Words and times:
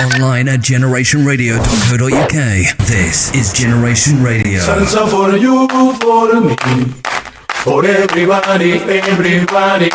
Online 0.00 0.48
at 0.48 0.60
generationradio.co.uk. 0.60 2.76
This 2.86 3.34
is 3.34 3.52
Generation 3.52 4.22
Radio. 4.22 4.60
Salsa 4.60 5.06
for 5.08 5.36
you, 5.36 5.66
for 5.68 6.40
me, 6.40 6.54
for 7.64 7.84
everybody, 7.86 8.72
everybody. 8.74 9.90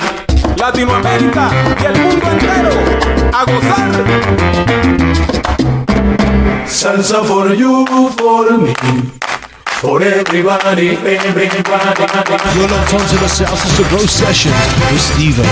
Latinoamérica 0.57 1.51
y 1.79 1.85
el 1.85 1.95
mundo 1.99 2.31
entero 2.31 2.71
a 3.31 3.45
gozar. 3.45 3.91
Salsa 6.67 7.23
for 7.23 7.53
you, 7.53 7.85
for 8.17 8.57
me. 8.57 8.73
For 9.81 10.01
everybody, 10.01 10.97
everybody. 10.97 12.05
You're 12.55 12.67
locked 12.69 12.93
onto 12.93 13.17
the 13.17 13.27
Salsa 13.27 13.83
Grow 13.89 14.05
session 14.05 14.51
with 14.91 15.01
Steve 15.01 15.39
O. 15.39 15.43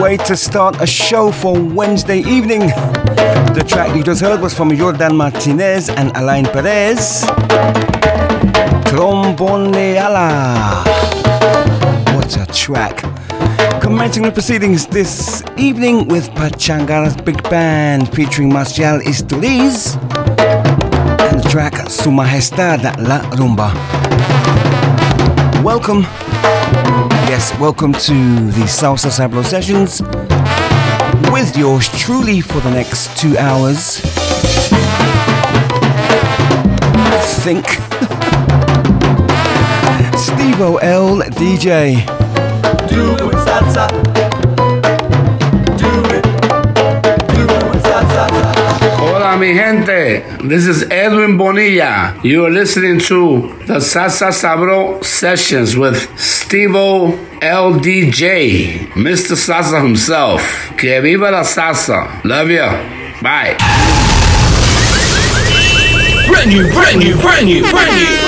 Way 0.00 0.16
to 0.28 0.36
start 0.36 0.80
a 0.80 0.86
show 0.86 1.32
for 1.32 1.58
Wednesday 1.60 2.18
evening. 2.20 2.60
The 2.60 3.64
track 3.66 3.96
you 3.96 4.04
just 4.04 4.20
heard 4.20 4.40
was 4.40 4.54
from 4.54 4.70
Jordan 4.76 5.16
Martinez 5.16 5.88
and 5.88 6.16
Alain 6.16 6.44
Perez. 6.44 7.24
Trombone 8.86 9.72
Tromboneala. 9.72 10.84
What 12.14 12.36
a 12.36 12.46
track. 12.52 13.02
Commencing 13.80 14.22
the 14.22 14.30
proceedings 14.30 14.86
this 14.86 15.42
evening 15.56 16.06
with 16.06 16.30
Pachangara's 16.30 17.16
Big 17.22 17.42
Band 17.50 18.08
featuring 18.14 18.52
Marcial 18.52 19.00
Isturiz 19.00 19.96
and 21.28 21.42
the 21.42 21.48
track 21.48 21.90
Su 21.90 22.10
Majestad 22.12 22.84
La 23.08 23.18
Rumba. 23.32 23.72
Welcome 25.64 26.06
yes, 27.34 27.58
welcome 27.58 27.92
to 27.92 28.14
the 28.52 28.64
Salsa 28.64 29.10
Sablo 29.10 29.44
Sessions 29.44 30.00
with 31.32 31.56
yours 31.56 31.88
truly 31.98 32.40
for 32.40 32.60
the 32.60 32.70
next 32.70 33.18
two 33.18 33.36
hours. 33.38 33.98
Think. 37.42 37.66
Steve 40.16 40.60
OL 40.60 41.22
DJ. 41.34 42.06
Do 42.88 43.14
it, 43.14 43.38
salsa. 43.46 43.88
Do 45.76 45.90
it. 46.14 46.24
Do 47.34 47.42
it, 47.50 47.82
salsa. 47.82 48.24
Hola, 48.96 49.36
mi 49.36 49.54
gente. 49.54 50.22
This 50.46 50.66
is 50.66 50.84
Edwin 50.88 51.36
Bonilla. 51.36 52.14
You 52.22 52.46
are 52.46 52.50
listening 52.50 53.00
to 53.00 53.54
the 53.66 53.80
Salsa 53.80 54.30
Sabro 54.30 55.02
Sessions 55.02 55.76
with 55.76 56.08
Stevo 56.44 57.16
LDJ, 57.40 58.92
Mr. 58.96 59.34
Sasa 59.34 59.80
himself. 59.80 60.42
Que 60.76 61.00
viva 61.00 61.30
la 61.30 61.42
Sasa. 61.42 62.20
Love 62.22 62.50
you. 62.50 62.68
Bye. 63.22 63.56
Brand 66.28 66.50
new, 66.50 66.70
brand 66.70 66.98
new, 66.98 67.16
brand 67.16 67.46
new, 67.46 67.62
brand 67.70 67.96
new. 67.96 68.23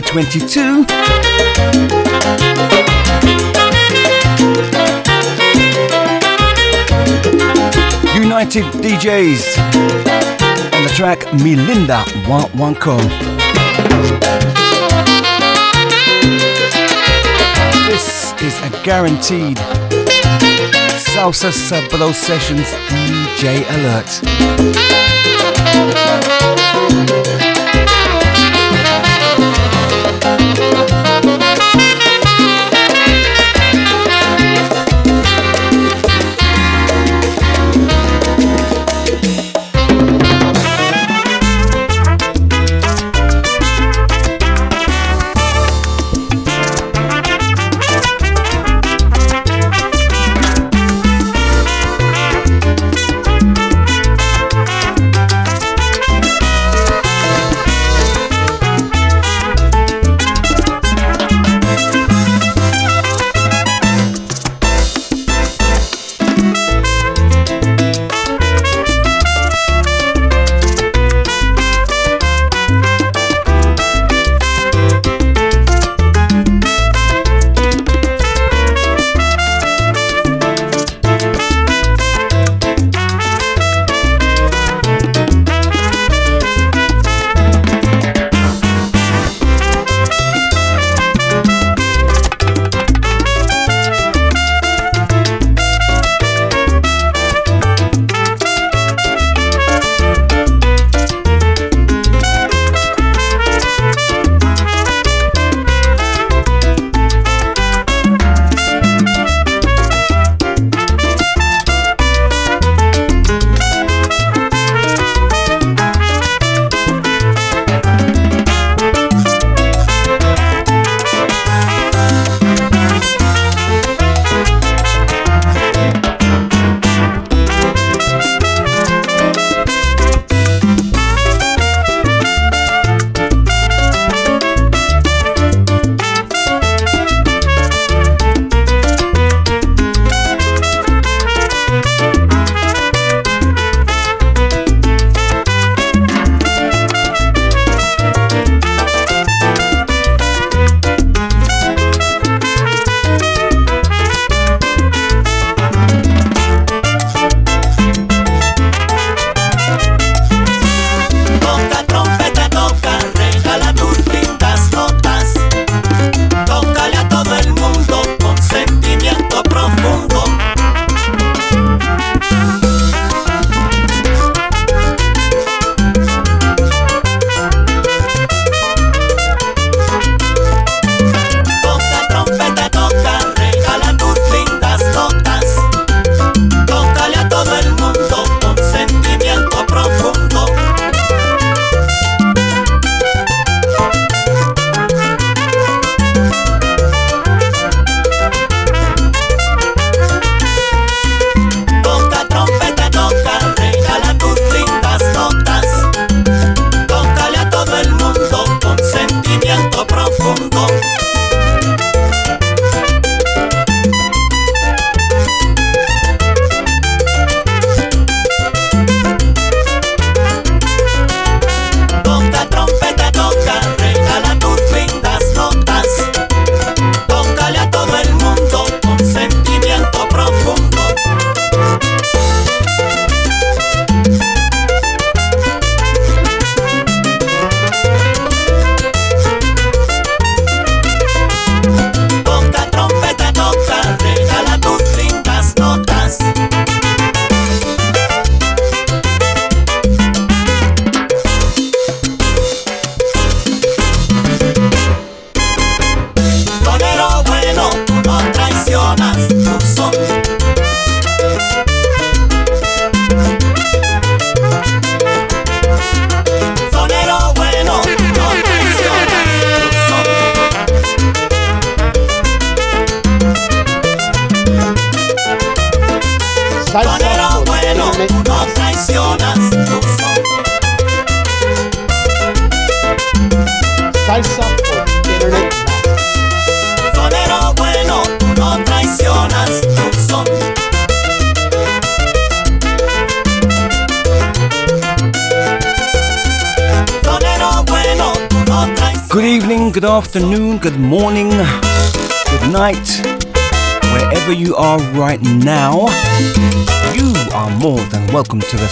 22. 0.00 0.84
United 8.14 8.64
DJs 8.82 9.58
and 10.72 10.84
the 10.84 10.92
track 10.94 11.20
Milinda 11.42 12.04
Wanko. 12.26 12.98
This 17.88 18.32
is 18.42 18.54
a 18.62 18.70
guaranteed 18.84 19.56
Salsa 20.98 21.50
Sabalo 21.50 22.12
Sessions 22.12 22.68
DJ 22.88 23.64
alert. 23.74 24.10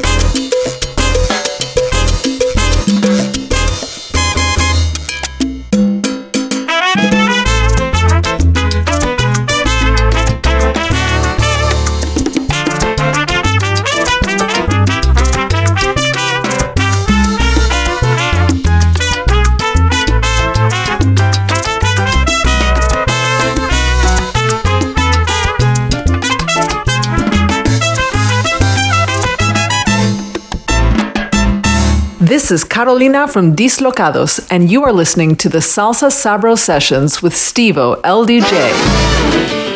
This 32.47 32.63
is 32.63 32.69
Carolina 32.69 33.27
from 33.27 33.57
Dislocados, 33.57 34.47
and 34.49 34.71
you 34.71 34.85
are 34.85 34.93
listening 34.93 35.35
to 35.35 35.49
the 35.49 35.57
Salsa 35.57 36.07
Sabro 36.07 36.57
Sessions 36.57 37.21
with 37.21 37.33
Stevo 37.33 37.99
LDJ. 38.03 39.66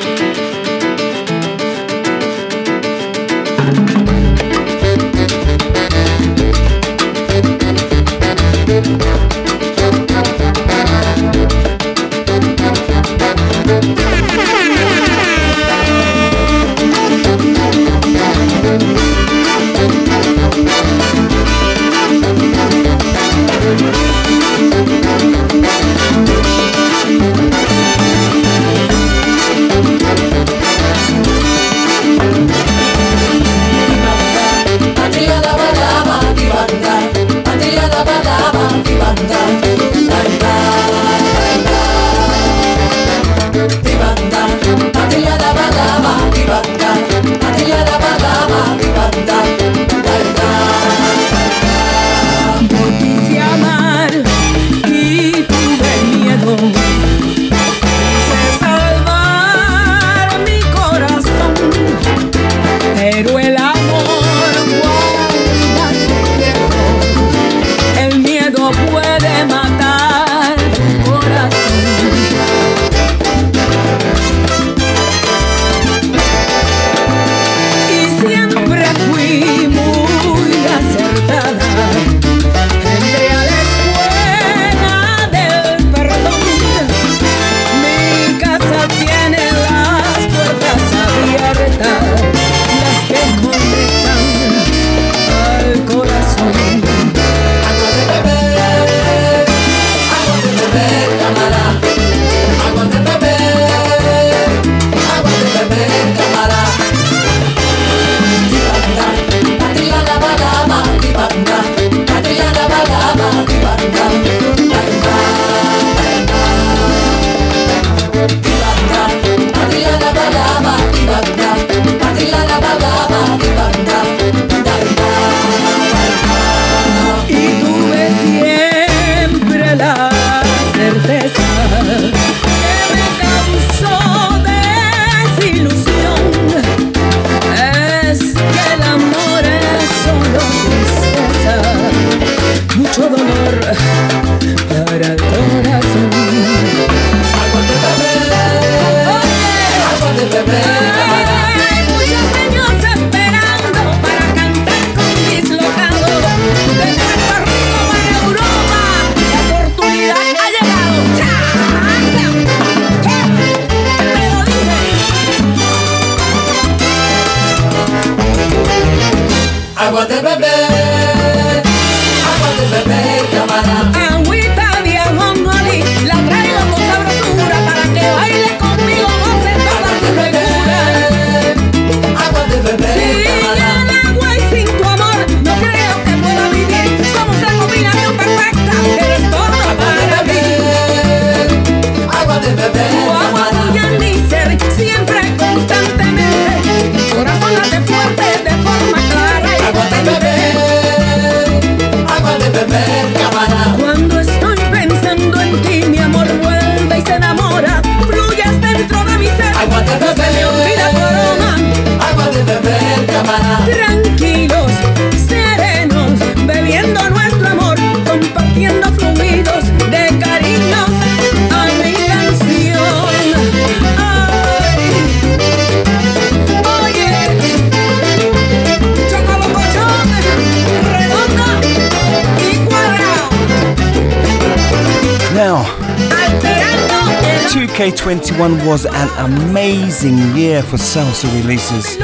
2K21 237.81 238.63
was 238.67 238.85
an 238.85 239.09
amazing 239.17 240.15
year 240.35 240.61
for 240.61 240.77
salsa 240.77 241.25
releases. 241.41 241.97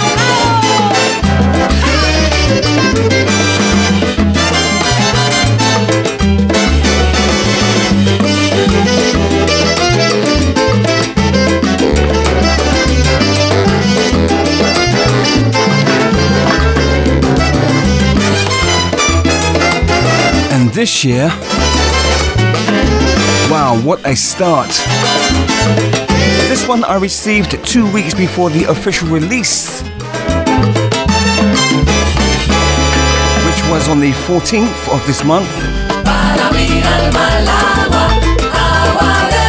And 20.52 20.72
this 20.72 21.06
year, 21.06 21.30
wow, 23.58 23.82
what 23.82 24.00
a 24.06 24.16
start! 24.16 24.70
This 26.48 26.68
one 26.68 26.84
I 26.84 26.98
received 26.98 27.52
two 27.66 27.92
weeks 27.92 28.14
before 28.14 28.52
the 28.52 28.66
official 28.66 29.08
release, 29.08 29.82
which 33.48 33.62
was 33.72 33.90
on 33.90 34.00
the 34.00 34.12
14th 34.28 34.94
of 34.94 35.02
this 35.08 35.24
month. 35.24 35.50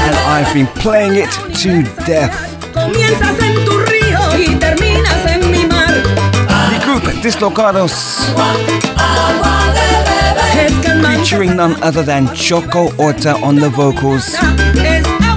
And 0.06 0.16
I've 0.34 0.54
been 0.54 0.68
playing 0.68 1.16
it 1.16 1.32
to 1.62 1.82
death. 2.06 2.34
Comienzas 2.72 3.38
en 3.42 3.64
tu 3.66 3.74
río 3.90 4.22
y 4.38 4.58
terminas 4.58 5.26
en 5.26 5.50
mi 5.50 5.66
mar. 5.66 5.92
The 6.72 6.80
group 6.86 7.04
Dislocados, 7.22 7.92
Featuring 11.16 11.56
none 11.56 11.80
other 11.82 12.02
than 12.02 12.34
Choco 12.34 12.94
Orta 12.96 13.34
on 13.42 13.56
the 13.56 13.70
vocals. 13.70 14.34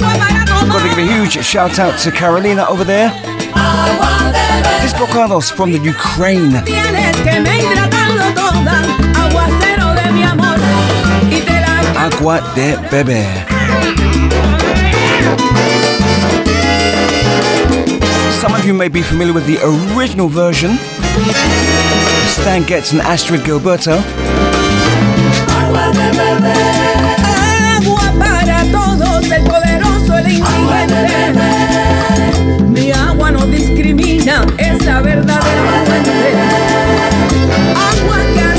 para 0.02 0.72
Got 0.72 0.84
to 0.84 0.90
give 0.90 0.98
a 0.98 1.14
huge 1.14 1.44
shout 1.44 1.80
out 1.80 2.00
to 2.00 2.12
Carolina 2.12 2.66
over 2.70 2.84
there. 2.84 3.10
Dislocados 4.82 5.52
from 5.52 5.72
the 5.72 5.80
Ukraine. 5.80 6.56
Agua 11.98 12.42
de 12.56 12.78
Bebe. 12.90 13.24
Some 18.42 18.56
of 18.56 18.66
you 18.66 18.74
may 18.74 18.88
be 18.88 19.02
familiar 19.02 19.34
with 19.34 19.46
the 19.46 19.60
original 19.96 20.30
version. 20.30 20.78
Stan 22.28 22.64
Getz 22.64 22.92
and 22.92 23.02
Astrid 23.02 23.42
Gilberto. 23.42 24.02
Agua 27.78 28.14
para 28.20 28.64
todos, 28.72 29.32
el 29.32 29.44
poderoso, 29.44 30.18
el 30.18 30.28
indigente. 30.32 31.34
Mi 32.68 32.92
agua 32.92 33.32
no 33.32 33.46
discrimina, 33.46 34.46
es 34.58 34.84
la 34.86 35.02
verdadera 35.02 35.84
fuente. 35.86 36.34
Agua 37.76 38.18
que 38.34 38.51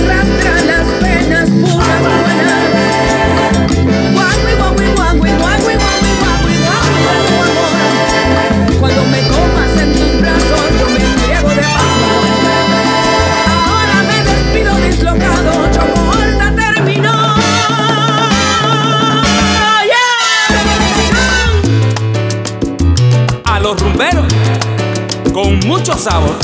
mucho 25.66 25.96
sabor. 25.96 26.36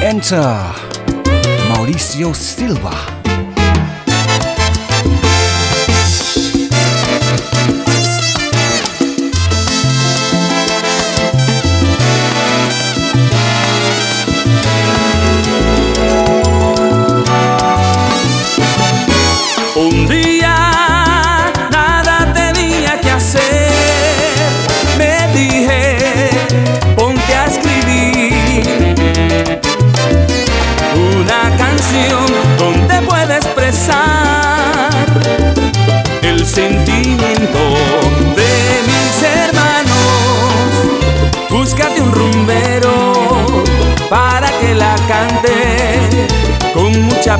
Enter 0.00 0.40
Mauricio 1.68 2.32
Silva. 2.34 3.15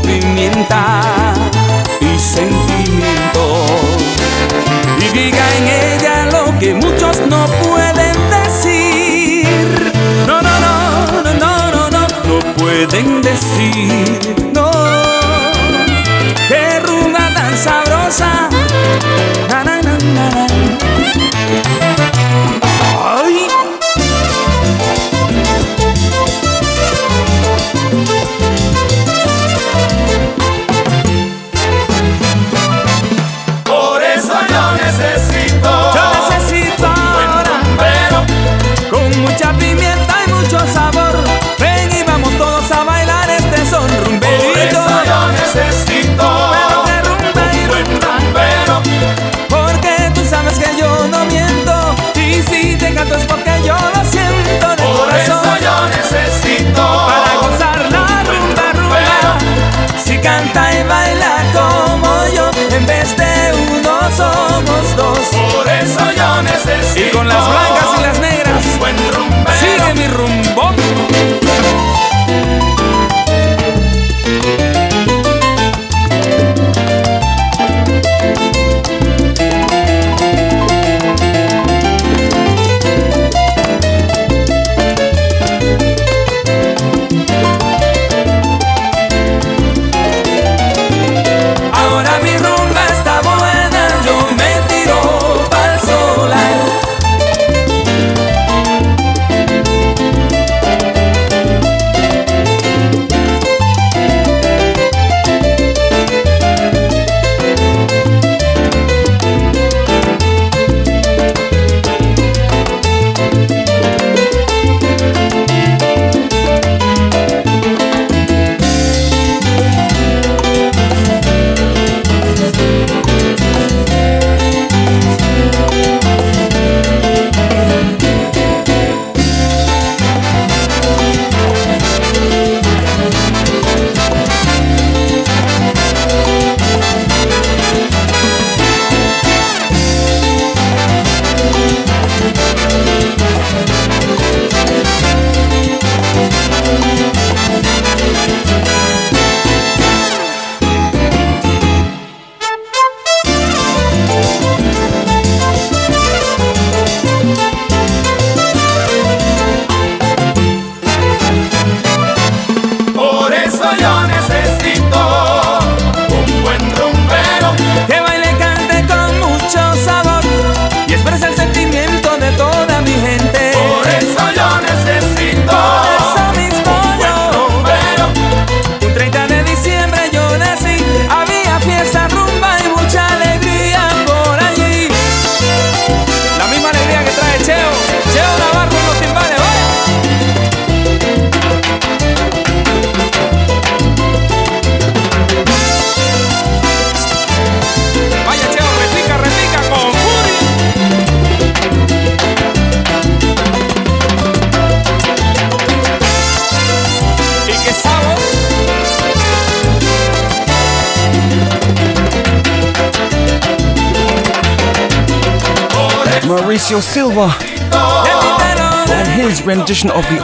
Pimienta 0.06 1.34
y 2.00 2.18
sentimiento. 2.18 3.66
Y 5.00 5.18
diga 5.18 5.44
en 5.58 5.68
ella 5.68 6.26
lo 6.26 6.58
que 6.58 6.74
muchos 6.74 7.20
no 7.28 7.46
pueden 7.64 8.16
decir. 8.30 9.92
No, 10.26 10.40
no, 10.40 10.60
no, 10.60 11.22
no, 11.22 11.34
no, 11.34 11.70
no, 11.70 11.90
no, 11.90 12.06
no 12.28 12.54
pueden 12.54 13.20
decir. 13.22 14.45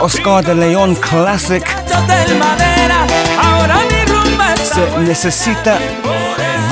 Oscar 0.03 0.45
de 0.45 0.53
Leon 0.57 0.97
classic 0.97 1.65
Se 4.65 4.99
Necesita 4.99 5.79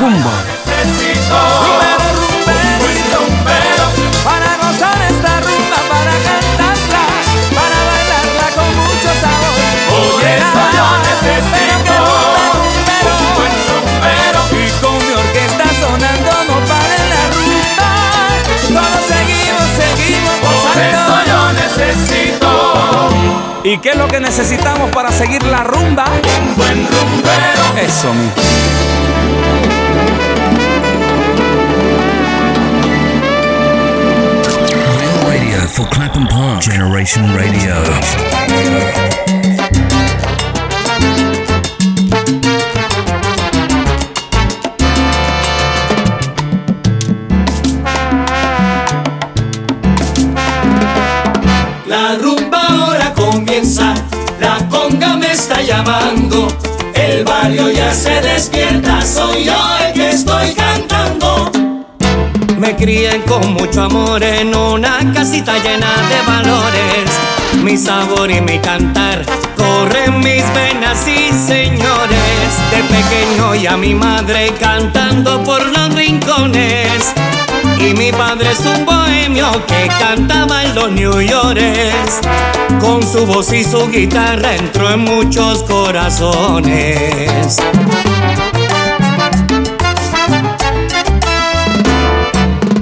Rumba. 0.01 0.33
Para 4.25 4.57
gozar 4.57 4.99
esta 5.11 5.41
rumba, 5.47 5.79
para 5.93 6.15
cantarla, 6.27 7.05
para 7.55 7.79
bailarla 7.91 8.47
con 8.57 8.69
mucho 8.83 9.11
sabor. 9.23 9.59
Por 9.91 10.19
necesito 11.07 11.95
un 13.15 13.31
buen 13.37 13.55
rumbero. 13.71 14.41
Y 14.59 14.67
con 14.83 14.99
mi 14.99 15.13
orquesta 15.23 15.67
sonando 15.81 16.33
no 16.49 16.57
para 16.67 16.99
la 17.13 17.23
rumba. 17.37 17.91
Todos 18.75 19.03
seguimos, 19.07 19.69
seguimos 19.79 20.37
gozando. 20.41 21.50
¿Y 23.63 23.79
qué 23.79 23.91
es 23.91 23.97
lo 23.97 24.09
que 24.09 24.21
necesitamos 24.21 24.91
para 24.91 25.13
seguir 25.13 25.43
la 25.45 25.65
rumba? 25.65 26.05
un 26.05 26.57
buen 26.57 26.87
rumbero. 26.87 27.87
Eso, 27.87 28.13
mi. 28.15 28.31
For 35.71 35.89
Clapham 35.89 36.27
Park. 36.27 36.63
Generation 36.63 37.33
Radio. 37.33 39.40
Ya 57.49 57.95
se 57.95 58.21
despierta, 58.21 59.01
soy 59.03 59.45
yo 59.45 59.55
el 59.87 59.93
que 59.95 60.11
estoy 60.11 60.53
cantando. 60.55 61.51
Me 62.59 62.77
crié 62.77 63.23
con 63.27 63.55
mucho 63.55 63.85
amor 63.85 64.23
en 64.23 64.55
una 64.55 64.99
casita 65.15 65.55
llena 65.59 65.91
de 66.09 66.21
valores, 66.27 67.11
mi 67.63 67.77
sabor 67.77 68.31
y 68.31 68.41
mi 68.41 68.59
cantar 68.59 69.25
corren 69.57 70.19
mis 70.19 70.45
venas 70.55 71.07
y 71.09 71.33
señores, 71.33 72.51
de 72.71 72.83
pequeño 72.95 73.55
y 73.55 73.67
a 73.67 73.77
mi 73.77 73.95
madre 73.95 74.53
cantando 74.61 75.43
por 75.43 75.67
los 75.67 75.95
rincones. 75.95 77.15
Y 77.79 77.95
mi 77.95 78.13
padre 78.13 78.51
es 78.53 78.61
un 78.61 78.85
bohemio 78.85 79.51
que 79.67 79.89
cantaba 79.99 80.65
en 80.65 80.75
los 80.75 80.91
New 80.93 81.21
Yorkers. 81.21 82.21
Con 82.81 83.03
su 83.03 83.27
voz 83.27 83.53
y 83.53 83.65
su 83.65 83.89
guitarra 83.89 84.55
entró 84.55 84.91
en 84.91 85.01
muchos 85.01 85.63
corazones. 85.65 87.57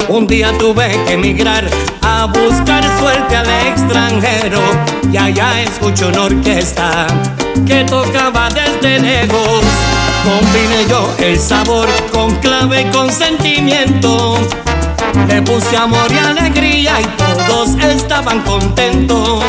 Un 0.08 0.26
día 0.26 0.52
tuve 0.58 0.88
que 1.06 1.12
emigrar 1.12 1.64
a 2.02 2.26
buscar 2.26 2.82
suerte 2.98 3.36
al 3.36 3.48
extranjero 3.68 4.60
y 5.12 5.16
allá 5.16 5.62
escuché 5.62 6.06
una 6.06 6.22
orquesta 6.22 7.06
que 7.66 7.84
tocaba 7.84 8.48
desde 8.48 8.98
lejos. 8.98 9.64
Combiné 10.28 10.86
yo 10.90 11.08
el 11.20 11.40
sabor 11.40 11.88
con 12.12 12.34
clave 12.36 12.82
y 12.82 12.84
con 12.90 13.10
sentimiento. 13.10 14.36
Le 15.26 15.40
puse 15.40 15.74
amor 15.74 16.12
y 16.12 16.18
alegría 16.18 17.00
y 17.00 17.06
todos 17.16 17.70
estaban 17.82 18.42
contentos. 18.42 19.42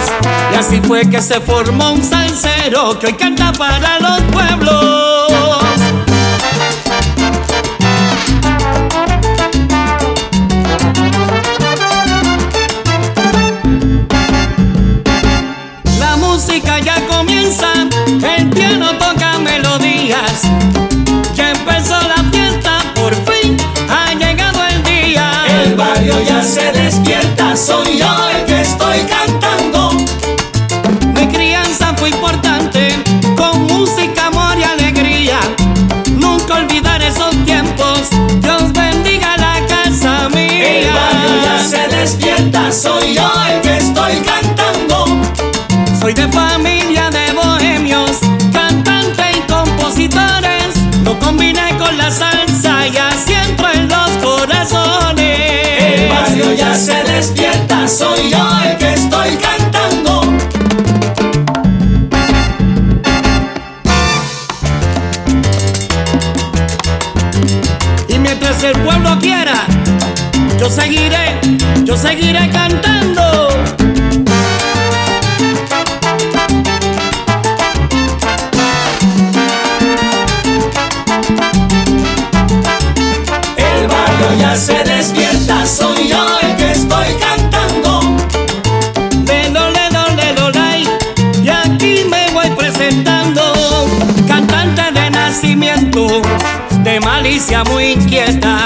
Y 0.54 0.56
así 0.56 0.80
fue 0.80 1.02
que 1.10 1.22
se 1.22 1.42
formó 1.42 1.92
un 1.92 2.02
salsero 2.02 2.98
que 2.98 3.08
hoy 3.08 3.14
canta 3.14 3.52
para 3.52 4.00
los 4.00 4.22
pueblos. 4.32 5.69
Melodías. 20.44 21.36
Ya 21.36 21.52
empezó 21.52 22.00
la 22.02 22.24
fiesta, 22.32 22.80
por 22.96 23.14
fin 23.16 23.58
ha 23.90 24.14
llegado 24.14 24.60
el 24.66 24.84
día. 24.84 25.32
El 25.64 25.76
barrio 25.76 26.22
ya 26.22 26.44
se 26.44 26.72
despierta, 26.72 27.56
soy 27.56 27.98
yo 27.98 28.30
el 28.30 28.49
seguiré 72.02 72.50
cantando. 72.50 73.50
El 83.58 83.88
barrio 83.88 84.30
ya 84.40 84.56
se 84.56 84.82
despierta, 84.86 85.66
soy 85.66 86.08
yo 86.08 86.40
el 86.42 86.56
que 86.56 86.72
estoy 86.72 87.08
cantando. 87.20 88.16
Lelo, 89.26 89.70
lelo, 89.72 90.04
lelo, 90.16 90.52
lay, 90.52 90.88
y 91.44 91.50
aquí 91.50 92.06
me 92.10 92.32
voy 92.32 92.50
presentando. 92.52 93.44
Cantante 94.26 94.92
de 94.94 95.10
nacimiento, 95.10 96.22
de 96.84 97.00
malicia 97.02 97.66
muy 97.66 97.92
inquieta, 97.92 98.59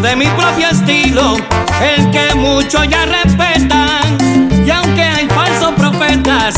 de 0.00 0.16
mi 0.16 0.26
propio 0.26 0.68
estilo, 0.70 1.36
el 1.82 2.10
que 2.10 2.34
muchos 2.34 2.88
ya 2.88 3.04
respetan. 3.04 4.16
Y 4.64 4.70
aunque 4.70 5.02
hay 5.02 5.28
falsos 5.28 5.72
profetas, 5.72 6.54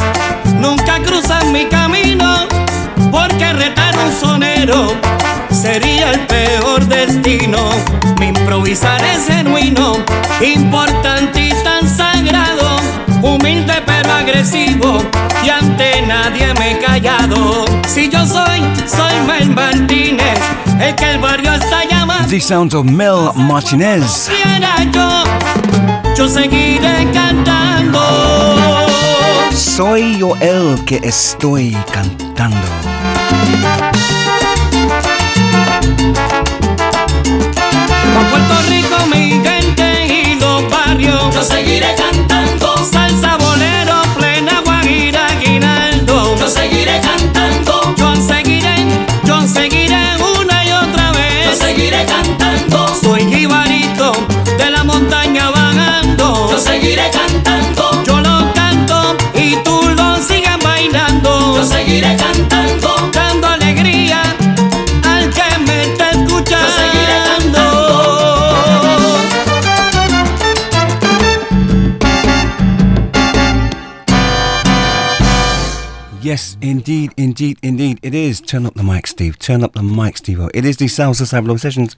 nunca 0.55 1.01
cruzan 1.03 1.51
mi 1.51 1.64
camino, 1.66 2.47
porque 3.11 3.53
retar 3.55 3.95
un 3.99 4.12
sonero 4.12 4.95
sería 5.51 6.12
el 6.12 6.20
peor 6.20 6.87
destino. 6.87 7.70
Mi 8.20 8.28
improvisar 8.28 9.03
es 9.05 9.26
genuino, 9.26 9.97
importante 10.41 11.49
y 11.49 11.51
tan 11.64 11.89
sagrado, 11.89 12.76
humilde 13.20 13.82
pero 13.85 14.12
agresivo, 14.12 15.03
y 15.43 15.49
ante 15.49 16.03
nadie 16.03 16.55
me 16.59 16.72
he 16.72 16.78
callado. 16.78 17.64
Si 17.89 18.09
yo 18.09 18.24
soy, 18.26 18.61
soy 18.87 19.14
Mel 19.26 19.51
Martínez, 19.51 20.39
el 20.81 20.95
que 20.95 21.11
el 21.11 21.18
barrio 21.18 21.53
está 21.53 21.85
llamando. 21.85 22.29
The 22.29 22.41
sounds 22.41 22.75
of 22.75 22.85
Mel 22.85 23.31
Martinez. 23.35 24.31
Yo, 24.93 25.25
yo 26.16 26.29
seguiré 26.29 27.09
cantando. 27.12 28.01
Soy 29.53 30.18
yo 30.18 30.37
el 30.37 30.85
que 30.85 31.01
estoy 31.03 31.77
cantando. 31.93 32.57
Con 38.14 38.25
Puerto 38.31 38.55
Rico, 38.68 39.07
mi 39.07 39.41
gente 39.43 40.07
y 40.07 40.35
los 40.39 40.70
barrios. 40.70 41.35
Yo 41.35 41.43
seguiré 41.43 41.95
cantando. 41.97 42.77
Salsa, 42.85 43.37
indeed, 77.45 77.59
indeed. 77.62 78.01
It 78.03 78.14
is. 78.14 78.40
Turn 78.40 78.64
up 78.64 78.74
the 78.74 78.82
mic, 78.82 79.07
Steve. 79.07 79.38
Turn 79.38 79.62
up 79.62 79.74
the 79.74 79.82
mic, 79.82 80.16
Steve. 80.16 80.40
It 80.55 80.64
is 80.64 80.78
the 80.78 80.86
Salsa 80.86 81.26
Sablo 81.26 81.61
sessions 81.61 81.97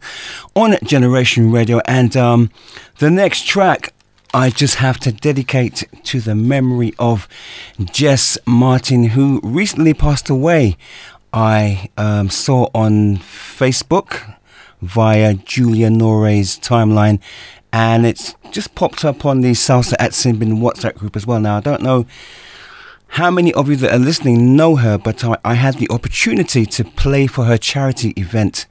on 0.54 0.76
Generation 0.82 1.52
Radio. 1.52 1.80
And 1.86 2.16
um, 2.16 2.50
the 2.98 3.10
next 3.10 3.46
track 3.46 3.92
I 4.34 4.50
just 4.50 4.76
have 4.76 4.98
to 5.00 5.12
dedicate 5.12 5.84
to 6.04 6.20
the 6.20 6.34
memory 6.34 6.94
of 6.98 7.28
Jess 7.80 8.38
Martin, 8.44 9.10
who 9.10 9.40
recently 9.44 9.94
passed 9.94 10.28
away. 10.28 10.76
I 11.32 11.90
um, 11.96 12.28
saw 12.28 12.68
on 12.74 13.18
Facebook 13.18 14.36
via 14.82 15.34
Julia 15.34 15.90
Nore's 15.90 16.58
timeline, 16.58 17.20
and 17.72 18.04
it's 18.04 18.34
just 18.50 18.74
popped 18.74 19.04
up 19.04 19.24
on 19.24 19.42
the 19.42 19.52
Salsa 19.52 19.94
at 19.98 20.10
Simbin 20.10 20.58
WhatsApp 20.58 20.96
group 20.96 21.14
as 21.14 21.26
well. 21.26 21.38
Now, 21.38 21.58
I 21.58 21.60
don't 21.60 21.82
know 21.82 22.06
how 23.08 23.30
many 23.30 23.52
of 23.54 23.68
you 23.68 23.76
that 23.76 23.92
are 23.94 23.98
listening 23.98 24.56
know 24.56 24.76
her, 24.76 24.98
but 24.98 25.24
I, 25.24 25.36
I 25.44 25.54
had 25.54 25.76
the 25.76 25.88
opportunity 25.90 26.66
to 26.66 26.84
play 26.84 27.26
for 27.26 27.44
her 27.44 27.56
charity 27.56 28.10
event 28.16 28.66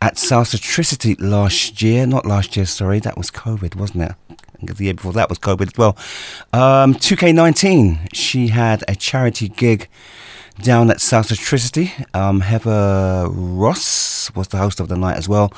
at 0.00 0.14
Salsatricity 0.14 1.16
last 1.18 1.80
year. 1.82 2.06
Not 2.06 2.26
last 2.26 2.56
year, 2.56 2.66
sorry, 2.66 3.00
that 3.00 3.16
was 3.16 3.30
COVID, 3.30 3.76
wasn't 3.76 4.04
it? 4.04 4.12
The 4.60 4.84
year 4.84 4.94
before 4.94 5.12
that 5.12 5.28
was 5.28 5.38
COVID 5.38 5.68
as 5.68 5.78
well. 5.78 5.96
Um, 6.52 6.94
2K19, 6.94 8.08
she 8.12 8.48
had 8.48 8.84
a 8.88 8.96
charity 8.96 9.48
gig 9.48 9.88
down 10.62 10.90
at 10.90 10.98
Salsatricity. 10.98 12.04
Um, 12.14 12.40
Heather 12.40 13.28
Ross 13.30 14.34
was 14.34 14.48
the 14.48 14.58
host 14.58 14.80
of 14.80 14.88
the 14.88 14.96
night 14.96 15.16
as 15.16 15.28
well. 15.28 15.52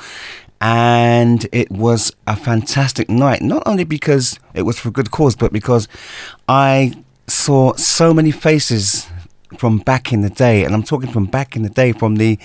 And 0.63 1.47
it 1.51 1.71
was 1.71 2.15
a 2.27 2.35
fantastic 2.35 3.09
night, 3.09 3.41
not 3.41 3.63
only 3.65 3.83
because 3.83 4.39
it 4.53 4.61
was 4.61 4.77
for 4.77 4.91
good 4.91 5.09
cause, 5.09 5.35
but 5.35 5.51
because 5.51 5.87
I 6.47 6.93
saw 7.31 7.73
so 7.75 8.13
many 8.13 8.31
faces 8.31 9.07
from 9.57 9.79
back 9.79 10.13
in 10.13 10.21
the 10.21 10.29
day, 10.29 10.63
and 10.63 10.73
I'm 10.73 10.83
talking 10.83 11.11
from 11.11 11.25
back 11.25 11.55
in 11.55 11.63
the 11.63 11.69
day, 11.69 11.91
from 11.91 12.15
the 12.15 12.37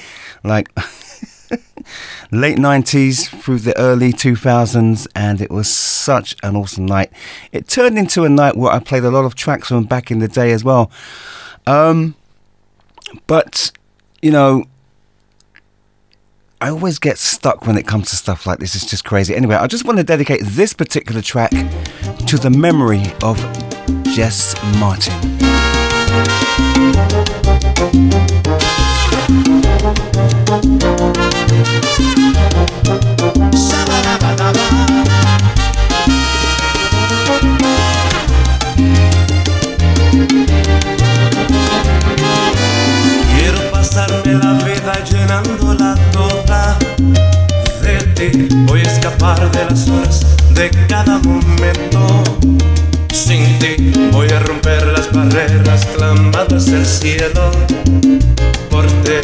like 0.42 0.68
late 2.30 2.58
90s 2.58 3.28
through 3.40 3.60
the 3.60 3.76
early 3.78 4.12
2000s, 4.12 5.06
and 5.14 5.40
it 5.40 5.50
was 5.50 5.72
such 5.72 6.36
an 6.42 6.56
awesome 6.56 6.86
night. 6.86 7.12
It 7.52 7.68
turned 7.68 7.98
into 7.98 8.24
a 8.24 8.28
night 8.28 8.56
where 8.56 8.72
I 8.72 8.78
played 8.78 9.04
a 9.04 9.10
lot 9.10 9.24
of 9.24 9.34
tracks 9.34 9.68
from 9.68 9.84
back 9.84 10.10
in 10.10 10.18
the 10.18 10.28
day 10.28 10.52
as 10.52 10.64
well. 10.64 10.90
Um, 11.66 12.14
but, 13.26 13.72
you 14.22 14.30
know, 14.30 14.64
I 16.60 16.70
always 16.70 16.98
get 16.98 17.18
stuck 17.18 17.66
when 17.66 17.76
it 17.76 17.86
comes 17.86 18.10
to 18.10 18.16
stuff 18.16 18.46
like 18.46 18.58
this. 18.58 18.74
It's 18.74 18.86
just 18.86 19.04
crazy. 19.04 19.34
Anyway, 19.34 19.56
I 19.56 19.66
just 19.66 19.84
want 19.84 19.98
to 19.98 20.04
dedicate 20.04 20.40
this 20.42 20.72
particular 20.72 21.20
track 21.20 21.50
to 21.50 22.38
the 22.38 22.50
memory 22.50 23.02
of 23.22 23.65
Jess 24.14 24.54
Martin. 24.78 25.12
Quiero 43.34 43.70
pasarme 43.70 44.34
la 44.34 44.52
vida 44.64 45.04
llenándola 45.04 45.94
toda 46.12 46.78
de 47.82 47.98
ti. 48.14 48.48
Voy 48.66 48.80
a 48.80 48.82
escapar 48.82 49.50
de 49.50 49.64
las 49.66 49.88
horas 49.88 50.26
de 50.54 50.70
cada 50.88 51.18
momento. 51.18 52.22
Sin 53.26 53.58
ti 53.58 53.92
voy 54.12 54.28
a 54.28 54.38
romper 54.38 54.86
las 54.86 55.10
barreras 55.10 55.84
clamadas 55.96 56.66
del 56.66 56.86
cielo 56.86 57.50
por 58.70 58.86
ti. 59.02 59.18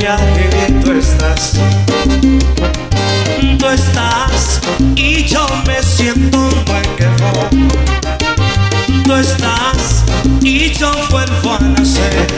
Y 0.00 0.06
aquí 0.06 0.74
tú 0.84 0.92
estás, 0.92 1.54
tú 3.58 3.66
estás 3.66 4.60
y 4.94 5.24
yo 5.24 5.44
me 5.66 5.82
siento 5.82 6.38
un 6.38 6.64
buen. 6.66 6.84
Tú 9.02 9.14
estás 9.16 10.04
y 10.40 10.70
yo 10.74 10.92
vuelvo 11.10 11.54
a 11.54 11.58
nacer. 11.58 12.28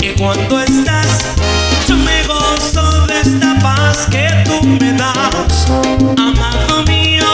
Y 0.00 0.10
cuando 0.10 0.60
estás, 0.60 1.34
yo 1.88 1.96
me 1.96 2.22
gozo 2.28 3.06
de 3.08 3.20
esta 3.22 3.58
paz 3.60 4.06
que 4.08 4.28
tú 4.44 4.64
me 4.64 4.92
das, 4.92 5.66
amado 6.16 6.84
mío. 6.86 7.24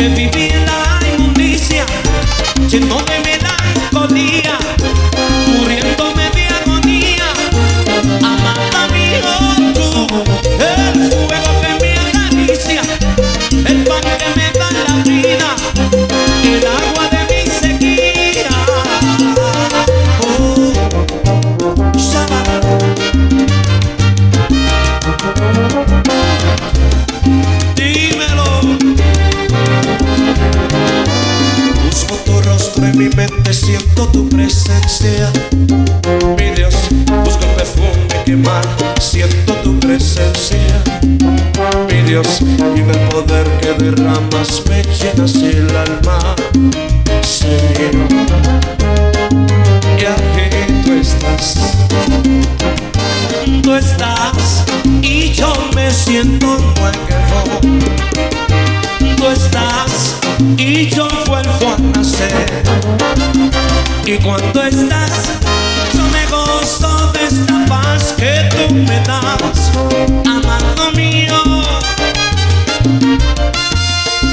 could 0.00 0.16
be 0.16 0.59
mi 33.00 33.08
mente, 33.16 33.54
siento 33.54 34.06
tu 34.08 34.28
presencia. 34.28 35.32
Mi 36.36 36.50
Dios, 36.50 36.74
busco 37.24 37.46
el 37.46 37.54
perfume 37.56 38.24
quemar, 38.26 38.62
siento 39.00 39.54
tu 39.64 39.80
presencia. 39.80 40.82
Mi 41.88 42.02
Dios, 42.02 42.42
y 42.42 42.80
el 42.80 43.08
poder 43.08 43.46
que 43.62 43.72
derramas 43.82 44.62
me 44.68 44.82
llenas 44.82 45.34
el 45.36 45.74
alma. 45.74 46.36
Señor, 47.22 48.06
y 49.98 50.04
aquí 50.04 50.72
tú 50.84 50.92
estás. 50.92 51.54
Tú 53.62 53.74
estás 53.76 54.66
y 55.00 55.30
yo 55.32 55.54
me 55.74 55.90
siento 55.90 56.58
quejo. 57.08 57.60
Tú 59.20 59.26
estás 59.26 60.16
y 60.56 60.88
yo 60.88 61.06
vuelvo 61.26 61.74
a 61.74 61.78
nacer. 61.94 62.62
Y 64.06 64.16
cuando 64.16 64.62
estás, 64.62 65.12
yo 65.92 66.02
me 66.04 66.24
gozo 66.24 67.12
de 67.12 67.26
esta 67.26 67.66
paz 67.68 68.14
que 68.16 68.48
tú 68.48 68.74
me 68.74 68.98
das, 69.00 69.72
amado 70.24 70.92
mío. 70.92 71.36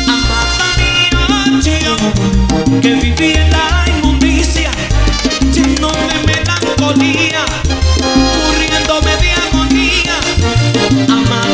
Amado 0.07 0.67
mío, 0.79 1.19
yo 1.61 2.79
que 2.79 2.93
viví 2.93 3.33
en 3.33 3.51
la 3.51 3.83
inmundicia, 3.89 4.71
lleno 5.51 5.91
de 5.91 6.17
melancolía, 6.25 7.43
muriéndome 8.47 9.17
de 9.17 9.31
agonía. 9.33 10.15
Amado 11.09 11.46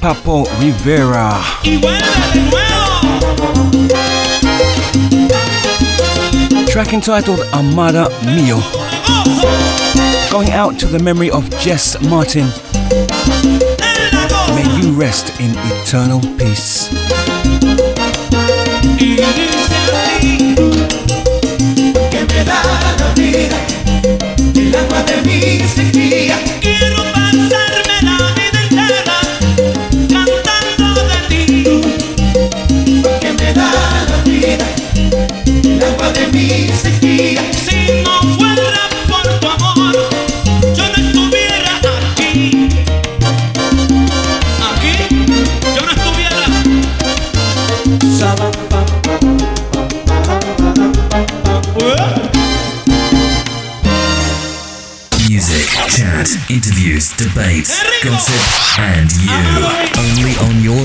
Papo 0.00 0.46
Rivera. 0.58 1.38
Track 6.68 6.94
entitled 6.94 7.40
Amada 7.52 8.08
Mio. 8.24 8.60
Going 10.30 10.52
out 10.52 10.78
to 10.78 10.86
the 10.86 10.98
memory 11.02 11.30
of 11.30 11.50
Jess 11.58 12.00
Martin. 12.08 12.46
May 14.54 14.80
you 14.80 14.92
rest 14.92 15.38
in 15.38 15.52
eternal 15.56 16.20
peace. 16.38 16.88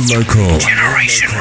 local. 0.10 0.60
Generation 0.60 1.35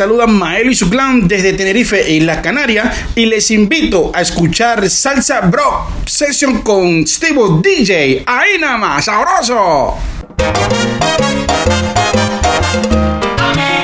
saluda 0.00 0.26
Mael 0.26 0.70
y 0.70 0.74
su 0.74 0.88
clan 0.88 1.28
desde 1.28 1.52
Tenerife, 1.52 2.10
Islas 2.10 2.38
Canarias. 2.38 2.96
Y 3.14 3.26
les 3.26 3.50
invito 3.50 4.10
a 4.14 4.22
escuchar 4.22 4.88
Salsa 4.88 5.42
Bro 5.42 5.88
Session 6.06 6.62
con 6.62 7.06
Steve 7.06 7.38
DJ. 7.60 8.22
Ahí 8.24 8.58
nada 8.58 8.78
más, 8.78 9.04
sabroso. 9.04 9.98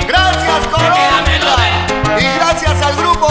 Gracias, 0.09 0.63
Y 2.19 2.25
gracias 2.39 2.83
al 2.83 2.97
grupo 2.97 3.29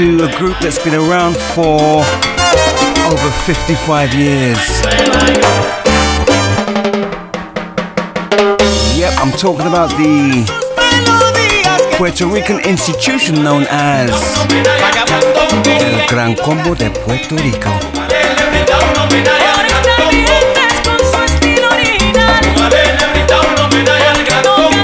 to 0.00 0.24
a 0.24 0.38
group 0.38 0.56
that's 0.60 0.82
been 0.82 0.94
around 0.94 1.36
for 1.52 2.00
over 3.04 3.30
55 3.44 4.14
years. 4.14 4.56
Yep, 8.96 9.12
I'm 9.18 9.30
talking 9.32 9.66
about 9.66 9.90
the 9.98 10.46
Puerto 11.98 12.26
Rican 12.26 12.60
institution 12.60 13.42
known 13.42 13.66
as 13.68 14.10
El 15.66 16.08
Gran 16.08 16.34
Combo 16.34 16.74
de 16.74 16.88
Puerto 16.88 17.36
Rico. 17.36 17.70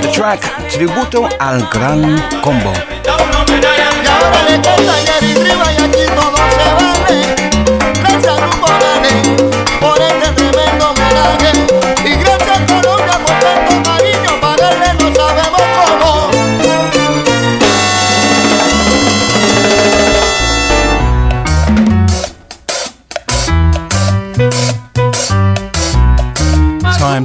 The 0.03 0.11
track 0.13 0.43
Tributo 0.69 1.27
al 1.41 1.67
Gran 1.71 2.21
Combo. 2.43 2.96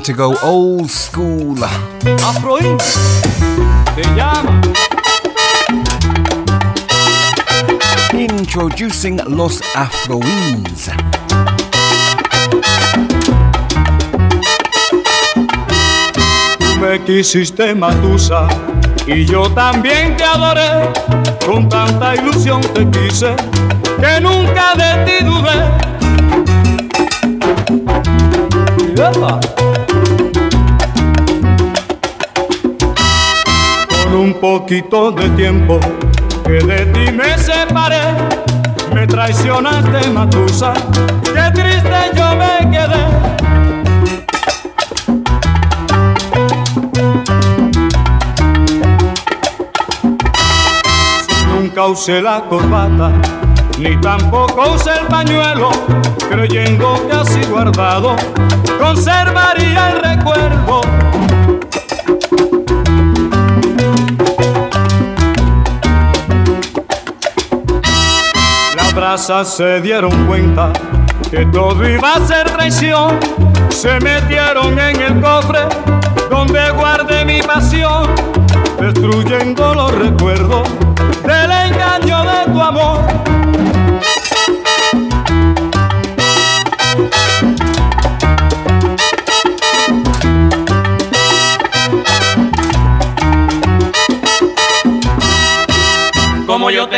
To 0.04 0.14
go 0.14 0.36
old 0.42 0.90
school. 0.90 1.56
Introducing 8.54 9.18
Los 9.30 9.62
Afroins. 9.76 10.90
Me 16.82 17.02
quisiste 17.06 17.74
matusa 17.74 18.50
y 19.08 19.24
yo 19.24 19.50
también 19.52 20.18
te 20.18 20.26
adoré. 20.26 20.92
Con 21.46 21.70
tanta 21.70 22.14
ilusión 22.14 22.60
te 22.74 22.86
quise 22.90 23.38
que 24.02 24.20
nunca 24.20 24.76
de 24.76 25.06
ti 25.06 25.24
dudé. 25.24 25.58
¡Epa! 28.98 29.40
Con 34.04 34.14
un 34.14 34.34
poquito 34.34 35.10
de 35.14 35.30
tiempo 35.30 35.80
que 36.44 36.66
de 36.66 36.86
ti 36.88 37.12
me 37.14 37.38
separé, 37.38 38.02
traicionaste 39.12 40.10
matusa, 40.12 40.74
qué 41.24 41.52
triste 41.54 42.00
yo 42.16 42.28
me 42.38 42.72
quedé. 42.72 43.04
Nunca 51.54 51.88
usé 51.88 52.22
la 52.22 52.42
corbata, 52.50 53.12
ni 53.78 54.00
tampoco 54.00 54.72
usé 54.76 54.92
el 55.02 55.08
pañuelo, 55.08 55.72
creyendo 56.30 57.06
que 57.08 57.14
así 57.14 57.42
guardado 57.50 58.16
conservaría 58.80 59.90
el 59.90 60.02
recuerdo. 60.02 60.82
Se 69.18 69.82
dieron 69.82 70.26
cuenta 70.26 70.72
que 71.30 71.46
todo 71.48 71.86
iba 71.86 72.14
a 72.14 72.26
ser 72.26 72.50
traición, 72.50 73.20
se 73.68 74.00
metieron 74.00 74.80
en 74.80 75.02
el 75.02 75.20
cofre 75.20 75.60
donde 76.30 76.72
guardé 76.72 77.26
mi 77.26 77.42
pasión, 77.42 78.08
destruyendo 78.80 79.74
los 79.74 79.92
recuerdos 79.96 80.66
del 81.26 81.52
engaño 81.52 82.24
de 82.24 82.54
tu 82.54 82.62
amor. 82.62 83.00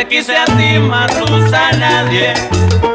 Quise 0.08 0.36
a 0.36 0.44
ti, 0.44 0.78
Matusa, 0.78 1.72
nadie 1.78 2.32
te 2.32 2.48
querrá, 2.78 2.93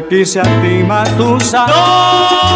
te 0.00 0.06
quise 0.06 0.40
a 0.40 0.44
ti, 0.62 0.84
Matusa. 0.84 2.47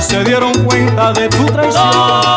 Se 0.00 0.22
dieron 0.24 0.52
cuenta 0.64 1.12
de 1.12 1.28
tu 1.28 1.46
traición. 1.46 2.35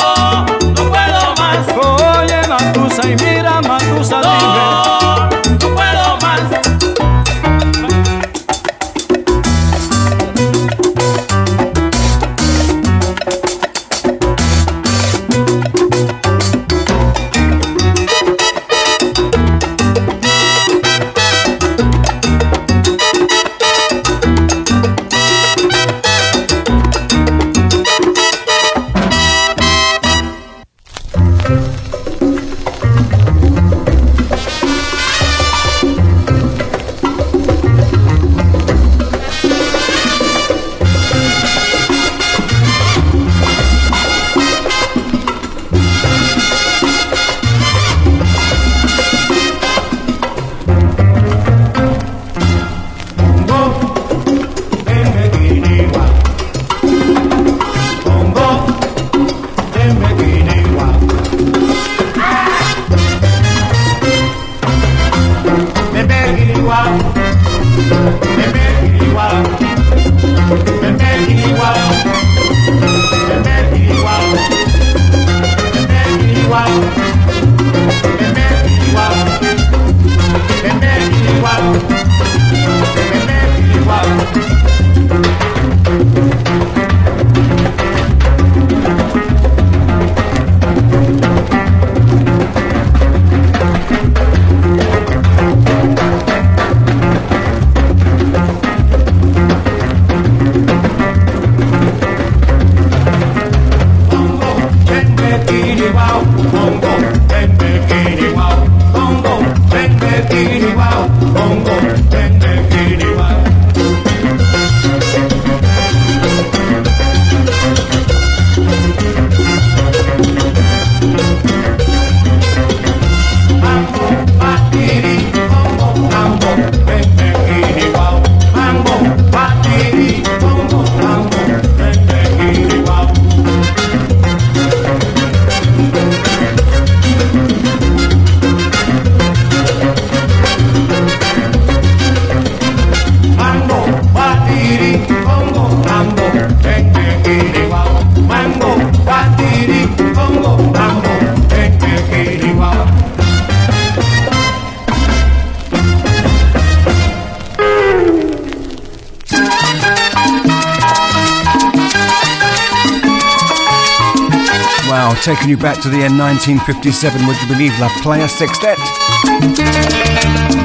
Taking 165.50 165.58
you 165.58 165.72
back 165.74 165.82
to 165.82 165.90
the 165.90 165.98
year 165.98 166.10
1957, 166.10 167.26
would 167.26 167.42
you 167.42 167.48
believe 167.48 167.72
La 167.80 167.90
Playa 168.02 168.28
Sextet? 168.28 168.78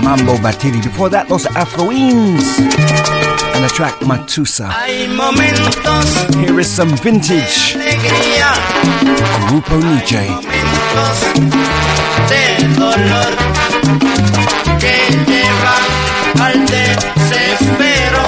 Mambo 0.03 0.37
Batiri. 0.37 0.82
Before 0.82 1.09
that, 1.09 1.30
Los 1.30 1.47
Afroines. 1.47 2.59
And 3.55 3.64
the 3.64 3.68
track 3.68 3.95
Matusa. 4.01 4.68
Here 6.37 6.61
is 6.61 6.70
some 6.70 6.97
vintage 6.97 7.76
Grupo 9.49 9.80
Nietzsche. 9.80 10.28
Llevan 16.35 16.41
al 16.41 16.66
desespero. 16.66 18.22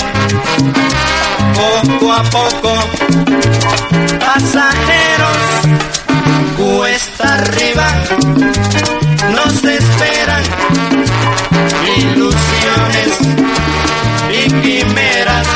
Poco 1.54 2.12
a 2.12 2.22
poco, 2.24 2.74
pasajeros, 4.18 5.36
cuesta 6.56 7.34
arriba, 7.34 7.86
nos 9.30 9.64
esperan 9.64 10.42
ilusiones 11.96 13.18
y 14.30 14.52
quimeras, 14.60 15.46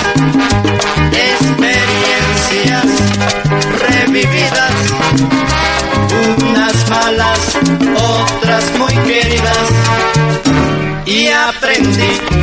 experiencias 1.12 2.86
revividas, 3.78 4.74
unas 6.38 6.90
malas, 6.90 7.40
otras 7.96 8.64
muy 8.78 8.94
queridas. 9.06 9.68
Y 11.06 11.26
aprendí 11.26 12.39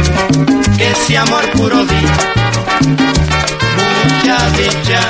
que 0.78 0.92
ese 0.92 1.18
amor 1.18 1.50
puro 1.52 1.86
di, 1.86 2.02
mucha 3.78 4.38
dicha 4.58 5.02